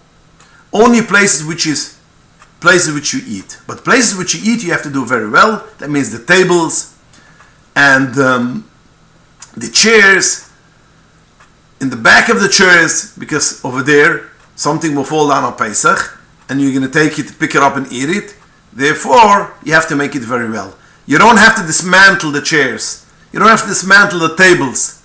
Only 0.72 1.02
places 1.02 1.46
which 1.46 1.66
is 1.66 1.98
places 2.60 2.94
which 2.94 3.14
you 3.14 3.22
eat. 3.28 3.60
But 3.68 3.84
places 3.84 4.18
which 4.18 4.36
you 4.36 4.54
eat, 4.54 4.64
you 4.64 4.72
have 4.72 4.84
to 4.84 4.92
do 4.92 5.06
very 5.06 5.30
well. 5.30 5.68
That 5.80 5.90
means 5.90 6.12
the 6.12 6.24
tables 6.24 6.91
and 7.76 8.18
um, 8.18 8.70
the 9.56 9.70
chairs 9.70 10.52
in 11.80 11.90
the 11.90 11.98
back 11.98 12.30
of 12.30 12.40
the 12.40 12.48
chairs, 12.48 13.16
because 13.18 13.64
over 13.66 13.82
there 13.82 14.30
something 14.56 14.96
will 14.96 15.04
fall 15.04 15.28
down 15.30 15.44
on 15.44 15.56
Pesach, 15.58 16.20
and 16.48 16.62
you're 16.62 16.72
going 16.72 16.90
to 16.90 16.92
take 16.92 17.18
it, 17.18 17.40
pick 17.40 17.56
it 17.56 17.62
up, 17.62 17.76
and 17.76 17.92
eat 17.92 18.10
it. 18.10 18.36
Therefore, 18.74 19.54
you 19.64 19.74
have 19.74 19.88
to 19.88 19.96
make 19.96 20.16
it 20.16 20.22
very 20.22 20.50
well. 20.50 20.78
You 21.06 21.18
don't 21.18 21.38
have 21.38 21.56
to 21.56 21.64
dismantle 21.66 22.32
the 22.32 22.42
chairs. 22.42 23.06
You 23.34 23.40
don't 23.40 23.50
have 23.50 23.64
to 23.64 23.68
dismantle 23.68 24.20
the 24.20 24.36
tables, 24.36 25.02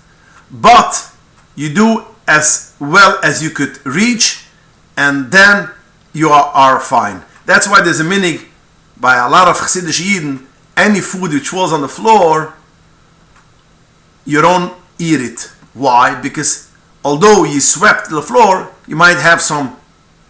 but 0.51 1.11
you 1.55 1.73
do 1.73 2.05
as 2.27 2.75
well 2.79 3.19
as 3.23 3.41
you 3.41 3.49
could 3.49 3.83
reach, 3.85 4.45
and 4.95 5.31
then 5.31 5.69
you 6.13 6.29
are, 6.29 6.51
are 6.53 6.79
fine. 6.79 7.23
That's 7.45 7.67
why 7.67 7.81
there's 7.81 7.99
a 7.99 8.03
minig 8.03 8.45
by 8.97 9.15
a 9.15 9.29
lot 9.29 9.47
of 9.47 9.55
Chassidish 9.57 10.01
Yidden, 10.01 10.45
any 10.75 10.99
food 10.99 11.31
which 11.31 11.49
falls 11.49 11.71
on 11.71 11.81
the 11.81 11.87
floor, 11.87 12.53
you 14.27 14.41
don't 14.41 14.73
eat 14.99 15.21
it. 15.21 15.51
Why? 15.73 16.19
Because 16.21 16.69
although 17.03 17.45
you 17.45 17.61
swept 17.61 18.09
the 18.09 18.21
floor, 18.21 18.71
you 18.85 18.95
might 18.95 19.17
have 19.17 19.41
some 19.41 19.77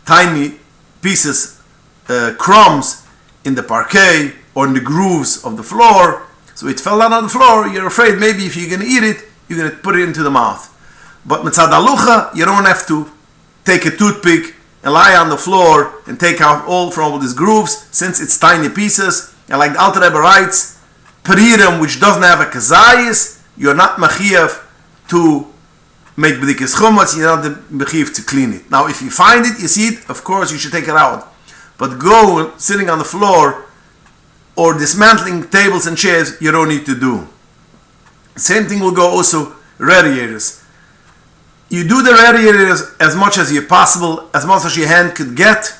tiny 0.06 0.60
pieces, 1.02 1.62
uh, 2.08 2.34
crumbs 2.38 3.06
in 3.44 3.56
the 3.56 3.64
parquet 3.64 4.34
or 4.54 4.68
in 4.68 4.74
the 4.74 4.80
grooves 4.80 5.44
of 5.44 5.58
the 5.58 5.64
floor. 5.64 6.28
So 6.54 6.68
it 6.68 6.80
fell 6.80 7.00
down 7.00 7.12
on 7.12 7.24
the 7.24 7.30
floor. 7.30 7.68
You're 7.68 7.88
afraid 7.88 8.20
maybe 8.20 8.46
if 8.46 8.56
you're 8.56 8.70
going 8.70 8.82
to 8.82 8.88
eat 8.88 9.04
it, 9.04 9.26
you're 9.50 9.60
going 9.60 9.72
to 9.72 9.78
put 9.78 9.96
it 9.96 10.08
into 10.08 10.22
the 10.22 10.32
mouth. 10.32 10.64
But 11.26 11.42
mitzad 11.42 11.70
alucha, 11.70 12.36
you 12.36 12.46
don't 12.46 12.66
have 12.66 12.86
to 12.88 13.12
take 13.66 13.86
a 13.86 13.92
toothpick 13.92 14.56
and 14.84 14.94
lie 14.94 15.16
on 15.16 15.30
the 15.30 15.38
floor 15.38 16.02
and 16.08 16.20
take 16.20 16.40
out 16.40 16.66
all 16.68 16.92
from 16.92 17.12
all 17.12 17.20
these 17.20 17.34
grooves 17.34 17.88
since 17.92 18.22
it's 18.22 18.38
tiny 18.38 18.70
pieces. 18.70 19.34
And 19.50 19.60
like 19.60 19.74
the 19.74 19.82
Alter 19.82 20.02
Rebbe 20.02 20.20
writes, 20.20 20.80
peririm 21.24 21.82
which 21.82 22.00
doesn't 22.00 22.24
have 22.24 22.40
a 22.40 22.46
kazayis, 22.46 23.37
you're 23.58 23.76
not 23.76 23.98
machiyav 23.98 24.64
to 25.10 25.48
make 26.16 26.36
b'dikas 26.36 26.76
chumas, 26.76 27.18
you're 27.18 27.36
not 27.36 27.44
machiyav 27.72 28.14
to 28.16 28.22
clean 28.24 28.54
it. 28.54 28.70
Now 28.72 28.88
if 28.88 29.02
you 29.02 29.10
find 29.10 29.46
it, 29.46 29.60
you 29.60 29.68
see 29.68 29.88
it, 29.88 30.10
of 30.10 30.24
course 30.24 30.52
you 30.52 30.58
should 30.58 30.72
take 30.72 30.88
it 30.88 30.96
out. 30.96 31.34
But 31.78 31.98
go 32.00 32.54
sitting 32.58 32.90
on 32.90 32.98
the 32.98 33.06
floor 33.06 33.66
or 34.56 34.74
dismantling 34.78 35.50
tables 35.50 35.86
and 35.86 35.98
chairs, 35.98 36.42
you 36.42 36.52
don't 36.52 36.70
need 36.70 36.86
to 36.88 37.00
do. 37.00 37.28
Same 38.36 38.66
thing 38.66 38.80
will 38.80 38.94
go 38.96 39.08
also 39.08 39.56
radiators 39.78 40.64
you 41.70 41.84
do 41.88 42.02
the 42.02 42.14
radiators 42.14 42.96
as 43.00 43.16
much 43.16 43.38
as 43.38 43.52
you 43.52 43.62
possible, 43.62 44.30
as 44.34 44.46
much 44.46 44.64
as 44.66 44.78
your 44.78 44.88
hand 44.88 45.16
could 45.16 45.36
get, 45.36 45.78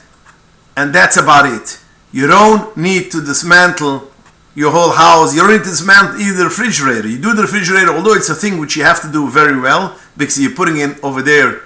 and 0.76 0.94
that's 0.94 1.18
about 1.18 1.46
it. 1.46 1.80
You 2.12 2.28
don't 2.28 2.76
need 2.76 3.12
to 3.12 3.22
dismantle 3.22 4.12
your 4.58 4.72
whole 4.72 4.90
house. 4.90 5.36
You 5.36 5.42
don't 5.42 5.52
need 5.52 5.60
to 5.60 5.70
dismantle 5.70 6.20
either 6.20 6.38
the 6.40 6.46
refrigerator. 6.46 7.08
You 7.08 7.20
do 7.20 7.36
the 7.36 7.44
refrigerator, 7.44 7.92
although 7.94 8.16
it's 8.16 8.30
a 8.30 8.34
thing 8.34 8.58
which 8.58 8.76
you 8.76 8.84
have 8.84 9.00
to 9.04 9.12
do 9.12 9.30
very 9.30 9.58
well 9.60 9.96
because 10.18 10.40
you're 10.42 10.56
putting 10.56 10.78
in 10.78 10.96
over 11.04 11.22
there 11.22 11.62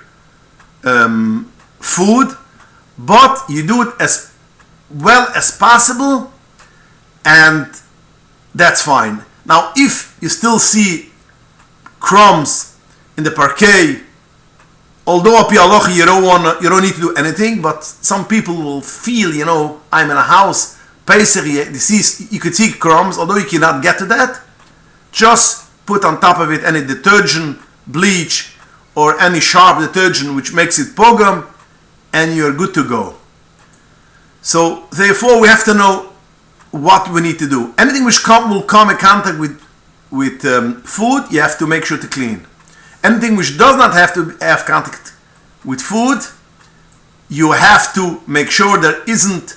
um, 0.84 1.50
food, 1.80 2.36
but 2.98 3.44
you 3.48 3.66
do 3.66 3.82
it 3.84 3.94
as 4.02 4.36
well 4.94 5.26
as 5.34 5.56
possible, 5.58 6.34
and 7.24 7.68
that's 8.54 8.82
fine. 8.82 9.24
Now, 9.46 9.72
if 9.78 10.18
you 10.22 10.28
still 10.28 10.60
see 10.60 11.12
crumbs 12.02 12.78
in 13.16 13.24
the 13.24 13.32
parquet 13.32 14.02
although 15.08 15.40
up 15.40 15.52
Allah 15.52 15.90
you 15.92 16.06
don't 16.06 16.24
want 16.24 16.62
you 16.62 16.70
don't 16.70 16.84
need 16.84 16.94
to 16.94 17.02
do 17.02 17.14
anything, 17.16 17.62
but 17.62 17.84
some 17.84 18.28
people 18.28 18.56
will 18.56 18.82
feel, 18.82 19.34
you 19.34 19.46
know, 19.46 19.82
I'm 19.92 20.10
in 20.10 20.18
a 20.18 20.22
house, 20.22 20.78
Pesach, 21.06 21.46
you, 21.46 21.74
see, 21.76 22.28
you 22.30 22.40
could 22.40 22.56
see 22.56 22.72
crumbs, 22.72 23.18
although 23.18 23.38
you 23.38 23.46
cannot 23.46 23.82
get 23.82 23.98
to 23.98 24.06
that, 24.06 24.42
just 25.12 25.70
put 25.86 26.06
on 26.06 26.20
top 26.22 26.40
of 26.40 26.52
it 26.52 26.64
any 26.64 26.86
detergent, 26.86 27.60
bleach, 27.88 28.56
or 28.96 29.20
any 29.20 29.40
sharp 29.40 29.80
detergent 29.80 30.36
which 30.36 30.54
makes 30.54 30.80
it 30.80 30.96
pogum, 30.96 31.48
and 32.14 32.36
you're 32.36 32.54
good 32.54 32.74
to 32.74 32.88
go. 32.88 33.16
So 34.42 34.88
therefore, 34.92 35.42
we 35.42 35.48
have 35.48 35.64
to 35.66 35.74
know 35.74 36.12
what 36.72 37.12
we 37.12 37.22
need 37.22 37.40
to 37.40 37.50
do. 37.50 37.74
Anything 37.78 38.06
which 38.06 38.24
come, 38.24 38.50
will 38.50 38.64
come 38.64 38.90
in 38.90 38.98
contact 38.98 39.40
with 39.40 39.62
with 40.12 40.44
um, 40.44 40.82
food, 40.82 41.24
you 41.32 41.40
have 41.40 41.58
to 41.58 41.66
make 41.66 41.86
sure 41.86 41.98
to 41.98 42.08
clean. 42.08 42.46
Anything 43.02 43.38
which 43.38 43.58
does 43.58 43.78
not 43.78 43.94
have 43.94 44.14
to 44.14 44.38
have 44.42 44.66
contact 44.66 45.14
with 45.64 45.80
food, 45.80 46.20
you 47.30 47.54
have 47.54 47.94
to 47.94 48.22
make 48.28 48.52
sure 48.52 48.78
there 48.78 49.02
isn't 49.06 49.56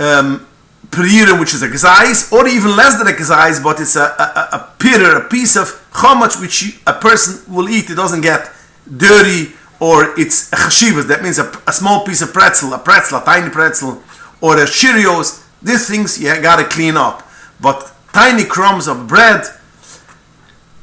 um, 0.00 0.46
peririm, 0.90 1.38
which 1.38 1.54
is 1.54 1.62
a 1.62 1.68
gzais, 1.68 2.32
or 2.32 2.48
even 2.48 2.76
less 2.76 2.98
than 2.98 3.06
a 3.06 3.12
gzais, 3.12 3.62
but 3.62 3.78
it's 3.80 3.96
a, 3.96 4.02
a, 4.02 4.48
a 4.52 4.70
pitter, 4.78 5.16
a 5.18 5.28
piece 5.28 5.56
of 5.56 5.66
chomach 5.92 6.40
which 6.40 6.62
you, 6.62 6.72
a 6.86 6.94
person 6.94 7.52
will 7.52 7.68
eat. 7.68 7.90
It 7.90 7.94
doesn't 7.94 8.22
get 8.22 8.50
dirty, 8.96 9.52
or 9.78 10.18
it's 10.18 10.52
a 10.52 10.56
chashivas, 10.56 11.06
that 11.08 11.22
means 11.22 11.38
a, 11.38 11.52
a, 11.66 11.72
small 11.72 12.04
piece 12.04 12.22
of 12.22 12.32
pretzel, 12.32 12.72
a 12.72 12.78
pretzel, 12.78 13.18
a 13.18 13.24
tiny 13.24 13.50
pretzel, 13.50 14.02
or 14.40 14.56
a 14.56 14.66
Cheerios. 14.66 15.46
These 15.62 15.88
things 15.88 16.20
you 16.20 16.28
gotta 16.40 16.64
clean 16.64 16.96
up. 16.96 17.28
But 17.60 17.92
tiny 18.12 18.44
crumbs 18.44 18.88
of 18.88 19.06
bread, 19.06 19.44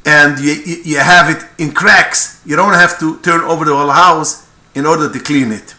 and 0.06 0.40
you, 0.40 0.54
you 0.86 1.00
have 1.00 1.36
it 1.36 1.44
in 1.58 1.74
cracks, 1.74 2.42
you 2.46 2.56
don't 2.56 2.74
have 2.74 2.98
to 3.00 3.20
turn 3.20 3.42
over 3.42 3.66
the 3.66 3.76
whole 3.76 3.90
house 3.90 4.48
in 4.74 4.86
order 4.86 5.12
to 5.12 5.20
clean 5.20 5.52
it. 5.52 5.72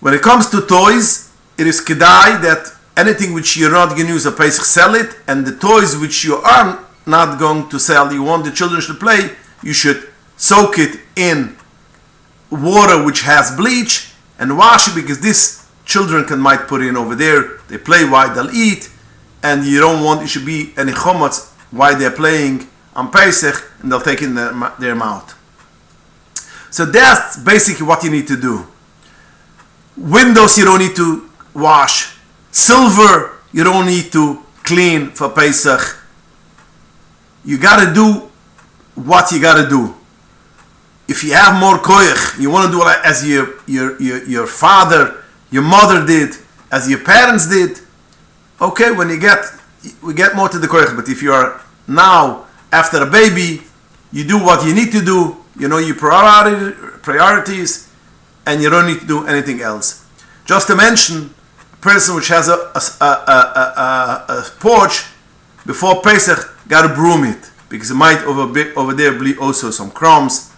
When 0.00 0.14
it 0.14 0.22
comes 0.22 0.48
to 0.50 0.62
toys, 0.62 1.29
it 1.60 1.66
is 1.66 1.80
kedai 1.80 2.40
that 2.40 2.74
anything 2.96 3.34
which 3.34 3.56
you're 3.56 3.70
not 3.70 3.90
going 3.90 4.06
to 4.06 4.12
use 4.12 4.26
a 4.26 4.32
Pesach, 4.32 4.64
sell 4.64 4.94
it, 4.94 5.14
and 5.28 5.46
the 5.46 5.54
toys 5.56 5.96
which 5.96 6.24
you 6.24 6.36
are 6.36 6.84
not 7.06 7.38
going 7.38 7.68
to 7.68 7.78
sell, 7.78 8.12
you 8.12 8.22
want 8.22 8.44
the 8.44 8.50
children 8.50 8.80
to 8.80 8.94
play, 8.94 9.30
you 9.62 9.72
should 9.72 10.08
soak 10.36 10.78
it 10.78 11.00
in 11.16 11.56
water 12.50 13.04
which 13.04 13.20
has 13.22 13.54
bleach 13.56 14.12
and 14.38 14.56
wash 14.56 14.88
it 14.88 14.94
because 14.94 15.20
this 15.20 15.68
children 15.84 16.24
can 16.24 16.40
might 16.40 16.66
put 16.66 16.80
in 16.82 16.96
over 16.96 17.14
there. 17.14 17.58
They 17.68 17.78
play 17.78 18.08
while 18.08 18.34
they'll 18.34 18.54
eat, 18.54 18.90
and 19.42 19.64
you 19.64 19.80
don't 19.80 20.02
want 20.02 20.22
it 20.22 20.28
should 20.28 20.46
be 20.46 20.72
any 20.76 20.92
chomatz 20.92 21.50
while 21.70 21.96
they're 21.98 22.10
playing 22.10 22.68
on 22.96 23.10
Pesach, 23.10 23.70
and 23.80 23.92
they'll 23.92 24.00
take 24.00 24.22
in 24.22 24.34
their, 24.34 24.52
their 24.78 24.94
mouth. 24.94 25.36
So 26.70 26.84
that's 26.84 27.38
basically 27.38 27.86
what 27.86 28.02
you 28.02 28.10
need 28.10 28.26
to 28.28 28.36
do. 28.36 28.66
Windows 29.96 30.56
you 30.56 30.64
don't 30.64 30.78
need 30.78 30.96
to 30.96 31.29
wash. 31.54 32.16
Silver 32.50 33.40
you 33.52 33.64
don't 33.64 33.86
need 33.86 34.12
to 34.12 34.42
clean 34.62 35.10
for 35.10 35.28
Pesach. 35.30 35.98
You 37.44 37.58
gotta 37.58 37.92
do 37.92 38.30
what 38.94 39.32
you 39.32 39.40
gotta 39.40 39.68
do. 39.68 39.94
If 41.08 41.24
you 41.24 41.32
have 41.32 41.58
more 41.58 41.78
koyach, 41.78 42.38
you 42.38 42.50
want 42.50 42.70
to 42.70 42.78
do 42.78 42.86
it 42.86 42.98
as 43.04 43.26
your, 43.26 43.54
your, 43.66 44.00
your, 44.00 44.24
your 44.26 44.46
father, 44.46 45.24
your 45.50 45.64
mother 45.64 46.06
did, 46.06 46.36
as 46.70 46.88
your 46.88 47.00
parents 47.00 47.48
did, 47.48 47.80
okay, 48.60 48.92
when 48.92 49.08
you 49.08 49.18
get, 49.18 49.44
we 50.04 50.14
get 50.14 50.36
more 50.36 50.48
to 50.48 50.58
the 50.58 50.68
koyach. 50.68 50.94
But 50.94 51.08
if 51.08 51.20
you 51.20 51.32
are 51.32 51.60
now, 51.88 52.46
after 52.70 53.02
a 53.02 53.10
baby, 53.10 53.62
you 54.12 54.22
do 54.22 54.38
what 54.38 54.64
you 54.64 54.72
need 54.72 54.92
to 54.92 55.04
do, 55.04 55.36
you 55.58 55.66
know 55.66 55.78
your 55.78 55.96
priority, 55.96 56.76
priorities, 57.02 57.92
and 58.46 58.62
you 58.62 58.70
don't 58.70 58.86
need 58.86 59.00
to 59.00 59.06
do 59.06 59.26
anything 59.26 59.60
else. 59.60 60.06
Just 60.44 60.68
to 60.68 60.76
mention, 60.76 61.34
person 61.80 62.14
which 62.14 62.28
has 62.28 62.48
a, 62.48 62.70
a, 63.00 63.04
a, 63.04 64.24
a, 64.28 64.50
porch 64.60 65.06
before 65.66 66.02
Pesach 66.02 66.56
got 66.68 66.86
to 66.86 66.94
broom 66.94 67.24
it 67.24 67.50
because 67.68 67.90
it 67.90 67.94
might 67.94 68.22
over, 68.24 68.42
over 68.76 68.92
there 68.92 69.18
be 69.18 69.36
also 69.36 69.70
some 69.70 69.90
crumbs, 69.90 70.52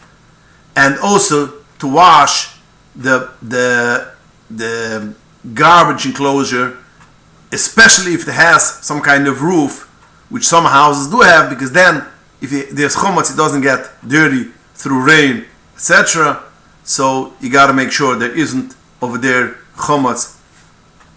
and 0.74 0.98
also 0.98 1.62
to 1.78 1.86
wash 1.86 2.56
the 2.96 3.30
the 3.42 4.12
the 4.50 5.14
garbage 5.54 6.06
enclosure, 6.06 6.78
especially 7.52 8.14
if 8.14 8.26
it 8.26 8.32
has 8.32 8.80
some 8.84 9.00
kind 9.00 9.26
of 9.26 9.42
roof, 9.42 9.88
which 10.30 10.44
some 10.44 10.64
houses 10.64 11.10
do 11.10 11.20
have, 11.20 11.50
because 11.50 11.72
then 11.72 12.04
if 12.40 12.52
it, 12.52 12.74
there's 12.74 12.96
chometz, 12.96 13.32
it 13.32 13.36
doesn't 13.36 13.62
get 13.62 13.90
dirty 14.06 14.50
through 14.74 15.02
rain, 15.04 15.44
etc. 15.74 16.42
So 16.84 17.34
you 17.40 17.50
got 17.50 17.66
to 17.68 17.72
make 17.72 17.92
sure 17.92 18.16
there 18.16 18.36
isn't 18.36 18.74
over 19.00 19.18
there 19.18 19.58
chometz, 19.76 20.38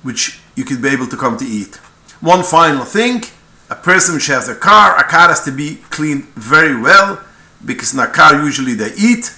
which 0.05 0.39
you 0.55 0.63
could 0.63 0.81
be 0.81 0.89
able 0.89 1.07
to 1.07 1.17
come 1.17 1.35
to 1.35 1.45
eat. 1.45 1.75
One 2.21 2.43
final 2.43 2.85
thing 2.85 3.23
a 3.69 3.75
person 3.75 4.13
which 4.13 4.27
has 4.27 4.47
a 4.47 4.55
car, 4.55 4.95
a 4.97 5.03
car 5.03 5.29
has 5.29 5.43
to 5.43 5.51
be 5.51 5.77
cleaned 5.89 6.25
very 6.35 6.79
well 6.79 7.19
because 7.65 7.93
in 7.93 7.99
a 7.99 8.07
car 8.07 8.35
usually 8.43 8.75
they 8.75 8.93
eat 8.93 9.35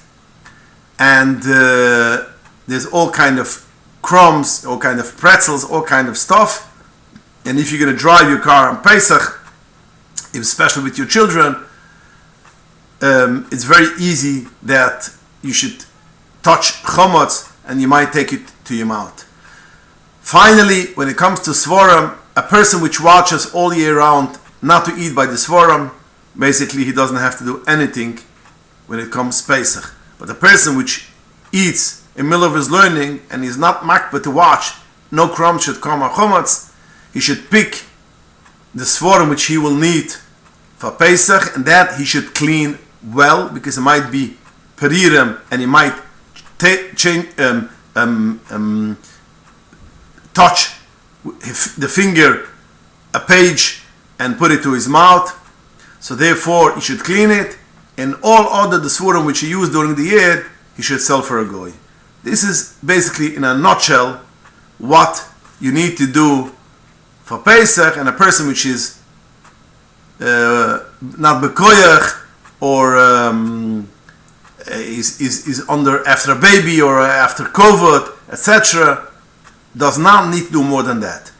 and 0.99 1.38
uh, 1.45 2.25
there's 2.67 2.86
all 2.88 3.10
kind 3.10 3.39
of 3.39 3.65
crumbs, 4.01 4.65
all 4.65 4.77
kind 4.77 4.99
of 4.99 5.15
pretzels, 5.17 5.63
all 5.63 5.84
kind 5.84 6.10
of 6.10 6.17
stuff. 6.17 6.63
And 7.45 7.58
if 7.58 7.71
you're 7.71 7.80
going 7.80 7.95
to 7.95 7.97
drive 7.97 8.30
your 8.30 8.39
car 8.39 8.69
on 8.69 8.84
Pesach, 8.84 9.39
especially 10.34 10.84
with 10.84 10.97
your 10.97 11.08
children, 11.08 11.56
um, 13.01 13.47
it's 13.51 13.63
very 13.63 13.88
easy 13.99 14.47
that 14.63 15.10
you 15.41 15.53
should 15.53 15.86
touch 16.43 16.73
chomot 16.84 17.53
and 17.65 17.80
you 17.80 17.88
might 17.88 18.12
take 18.12 18.34
it 18.34 18.41
to 18.65 18.75
your 18.75 18.88
mouth. 18.88 19.26
Finally, 20.27 20.87
when 20.95 21.07
it 21.07 21.15
comes 21.15 21.39
to 21.39 21.51
svarim, 21.51 22.13
a 22.35 22.41
person 22.41 22.81
which 22.81 22.99
watches 22.99 23.49
all 23.53 23.73
year 23.73 23.97
round 23.99 24.37
not 24.61 24.83
to 24.83 24.93
eat 24.97 25.15
by 25.15 25.25
the 25.25 25.37
Svaram, 25.37 25.89
basically 26.37 26.83
he 26.83 26.91
doesn't 26.91 27.15
have 27.15 27.37
to 27.37 27.45
do 27.45 27.63
anything 27.65 28.19
when 28.87 28.99
it 28.99 29.09
comes 29.09 29.41
Pesach. 29.41 29.95
But 30.19 30.29
a 30.29 30.33
person 30.33 30.75
which 30.75 31.07
eats 31.53 32.05
in 32.17 32.25
the 32.25 32.29
middle 32.29 32.43
of 32.43 32.55
his 32.55 32.69
learning 32.69 33.21
and 33.31 33.45
is 33.45 33.57
not 33.57 33.83
makbet 33.83 34.23
to 34.23 34.31
watch, 34.31 34.73
no 35.11 35.29
crumb 35.29 35.59
should 35.59 35.79
come 35.79 36.01
or 36.03 36.09
chomatz, 36.09 36.73
he 37.13 37.21
should 37.21 37.49
pick 37.49 37.85
the 38.75 38.83
Svaram 38.83 39.29
which 39.29 39.45
he 39.45 39.57
will 39.57 39.77
need 39.77 40.11
for 40.75 40.91
Pesach 40.91 41.55
and 41.55 41.63
that 41.65 41.97
he 41.97 42.03
should 42.03 42.35
clean 42.35 42.77
well 43.01 43.47
because 43.47 43.77
it 43.77 43.81
might 43.81 44.11
be 44.11 44.35
peririm 44.75 45.39
and 45.51 45.61
he 45.61 45.67
might 45.67 45.95
change, 46.97 47.27
um, 47.39 47.69
um, 47.95 48.41
um, 48.49 48.97
touch 50.38 50.78
the 51.84 51.89
finger 52.00 52.47
a 53.13 53.19
page 53.19 53.82
and 54.19 54.38
put 54.38 54.52
it 54.52 54.62
to 54.62 54.73
his 54.73 54.88
mouth. 54.88 55.28
So 56.00 56.13
therefore, 56.15 56.76
he 56.76 56.82
should 56.82 57.00
clean 57.00 57.32
it. 57.32 57.58
And 57.97 58.15
all 58.21 58.45
other 58.62 58.80
the 58.80 59.23
which 59.26 59.39
he 59.39 59.50
used 59.50 59.71
during 59.71 59.95
the 59.95 60.04
year, 60.04 60.52
he 60.76 60.84
should 60.84 61.02
sell 61.02 61.23
for 61.23 61.39
a 61.39 61.45
goy. 61.45 61.71
This 62.23 62.43
is 62.43 62.78
basically, 62.86 63.36
in 63.36 63.43
a 63.43 63.58
nutshell, 63.58 64.21
what 64.78 65.13
you 65.60 65.71
need 65.71 65.97
to 65.97 66.06
do 66.06 66.52
for 67.23 67.39
Pesach 67.39 67.97
and 67.97 68.08
a 68.08 68.12
person 68.12 68.47
which 68.47 68.65
is 68.65 69.02
uh, 70.19 70.80
not 71.17 71.43
bekoyach 71.43 72.06
or 72.60 72.97
um, 72.97 73.89
is, 74.67 75.19
is, 75.19 75.47
is 75.47 75.67
under 75.67 76.08
after 76.08 76.32
a 76.32 76.39
baby 76.50 76.80
or 76.80 77.02
after 77.02 77.43
COVID, 77.45 78.04
etc 78.32 79.08
does 79.75 79.97
not 79.97 80.30
need 80.34 80.45
to 80.45 80.51
do 80.51 80.63
more 80.63 80.84
than 80.84 80.99
that. 81.01 81.32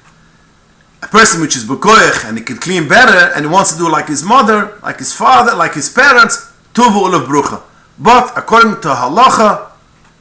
A 1.02 1.08
person 1.08 1.42
which 1.42 1.56
is 1.56 1.64
bukoyach 1.64 2.28
and 2.28 2.38
he 2.38 2.44
can 2.44 2.58
clean 2.58 2.88
better 2.88 3.32
and 3.36 3.46
he 3.46 3.52
wants 3.52 3.72
to 3.74 3.78
do 3.78 3.90
like 3.90 4.08
his 4.08 4.24
mother, 4.24 4.78
like 4.84 5.00
his 5.00 5.14
father, 5.14 5.56
like 5.56 5.74
his 5.74 5.90
parents, 5.90 6.52
tuvu 6.74 6.96
olav 6.96 7.28
brucha. 7.28 7.62
But 8.00 8.38
according 8.38 8.82
to 8.82 8.90
halacha, 8.90 9.72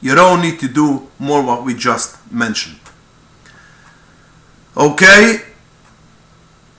you 0.01 0.15
don't 0.15 0.41
need 0.41 0.59
to 0.59 0.67
do 0.67 1.07
more 1.19 1.43
what 1.43 1.63
we 1.63 1.73
just 1.73 2.15
mentioned. 2.31 2.79
Okay, 4.75 5.41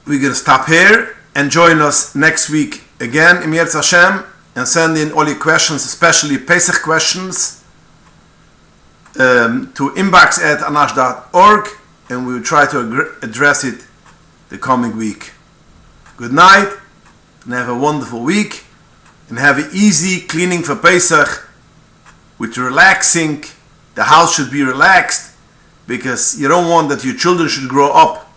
we're 0.07 0.21
going 0.21 0.33
to 0.33 0.39
stop 0.39 0.67
here 0.67 1.17
and 1.35 1.51
join 1.51 1.81
us 1.81 2.15
next 2.15 2.49
week 2.49 2.85
again, 3.01 3.43
Emir 3.43 3.67
Hashem, 3.67 4.25
and 4.55 4.67
send 4.67 4.97
in 4.97 5.13
all 5.13 5.27
your 5.27 5.39
questions, 5.39 5.85
especially 5.85 6.39
Pesach 6.39 6.83
questions 6.83 7.58
um, 9.19 9.73
to 9.75 9.91
inbox 9.91 10.39
at 10.39 10.61
anash.org 10.61 11.69
and 12.09 12.27
we 12.27 12.35
will 12.35 12.43
try 12.43 12.67
to 12.67 13.17
address 13.23 13.65
it 13.65 13.85
the 14.49 14.59
coming 14.59 14.97
week. 14.97 15.33
Good 16.17 16.33
night 16.33 16.73
and 17.45 17.53
have 17.53 17.69
a 17.69 17.77
wonderful 17.77 18.23
week 18.23 18.65
and 19.29 19.39
have 19.39 19.59
an 19.59 19.69
easy 19.73 20.27
cleaning 20.27 20.63
for 20.63 20.77
Pesach 20.77 21.49
with 22.39 22.57
relaxing. 22.57 23.45
The 23.95 24.05
house 24.05 24.37
should 24.37 24.51
be 24.51 24.63
relaxed 24.63 25.37
because 25.87 26.41
you 26.41 26.49
don't 26.49 26.69
want 26.69 26.89
that 26.91 27.05
your 27.05 27.15
children 27.15 27.49
should 27.49 27.69
grow 27.69 27.91
up 27.91 28.33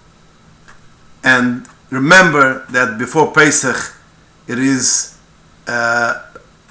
and 1.23 1.67
remember 1.89 2.65
that 2.69 2.97
before 2.97 3.31
Pesach 3.31 3.95
it 4.47 4.57
is 4.57 5.17
uh, 5.67 6.25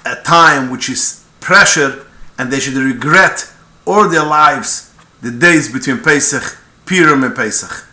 a 0.05 0.15
time 0.23 0.69
which 0.69 0.89
is 0.89 1.25
pressure 1.39 2.05
and 2.37 2.51
they 2.51 2.59
should 2.59 2.75
regret 2.75 3.51
or 3.85 4.07
their 4.07 4.25
lives 4.25 4.93
the 5.21 5.31
days 5.31 5.71
between 5.71 5.99
Pesach, 6.01 6.57
Purim 6.85 7.23
and 7.23 7.35
Pesach. 7.35 7.87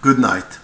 Good 0.00 0.18
night. 0.18 0.58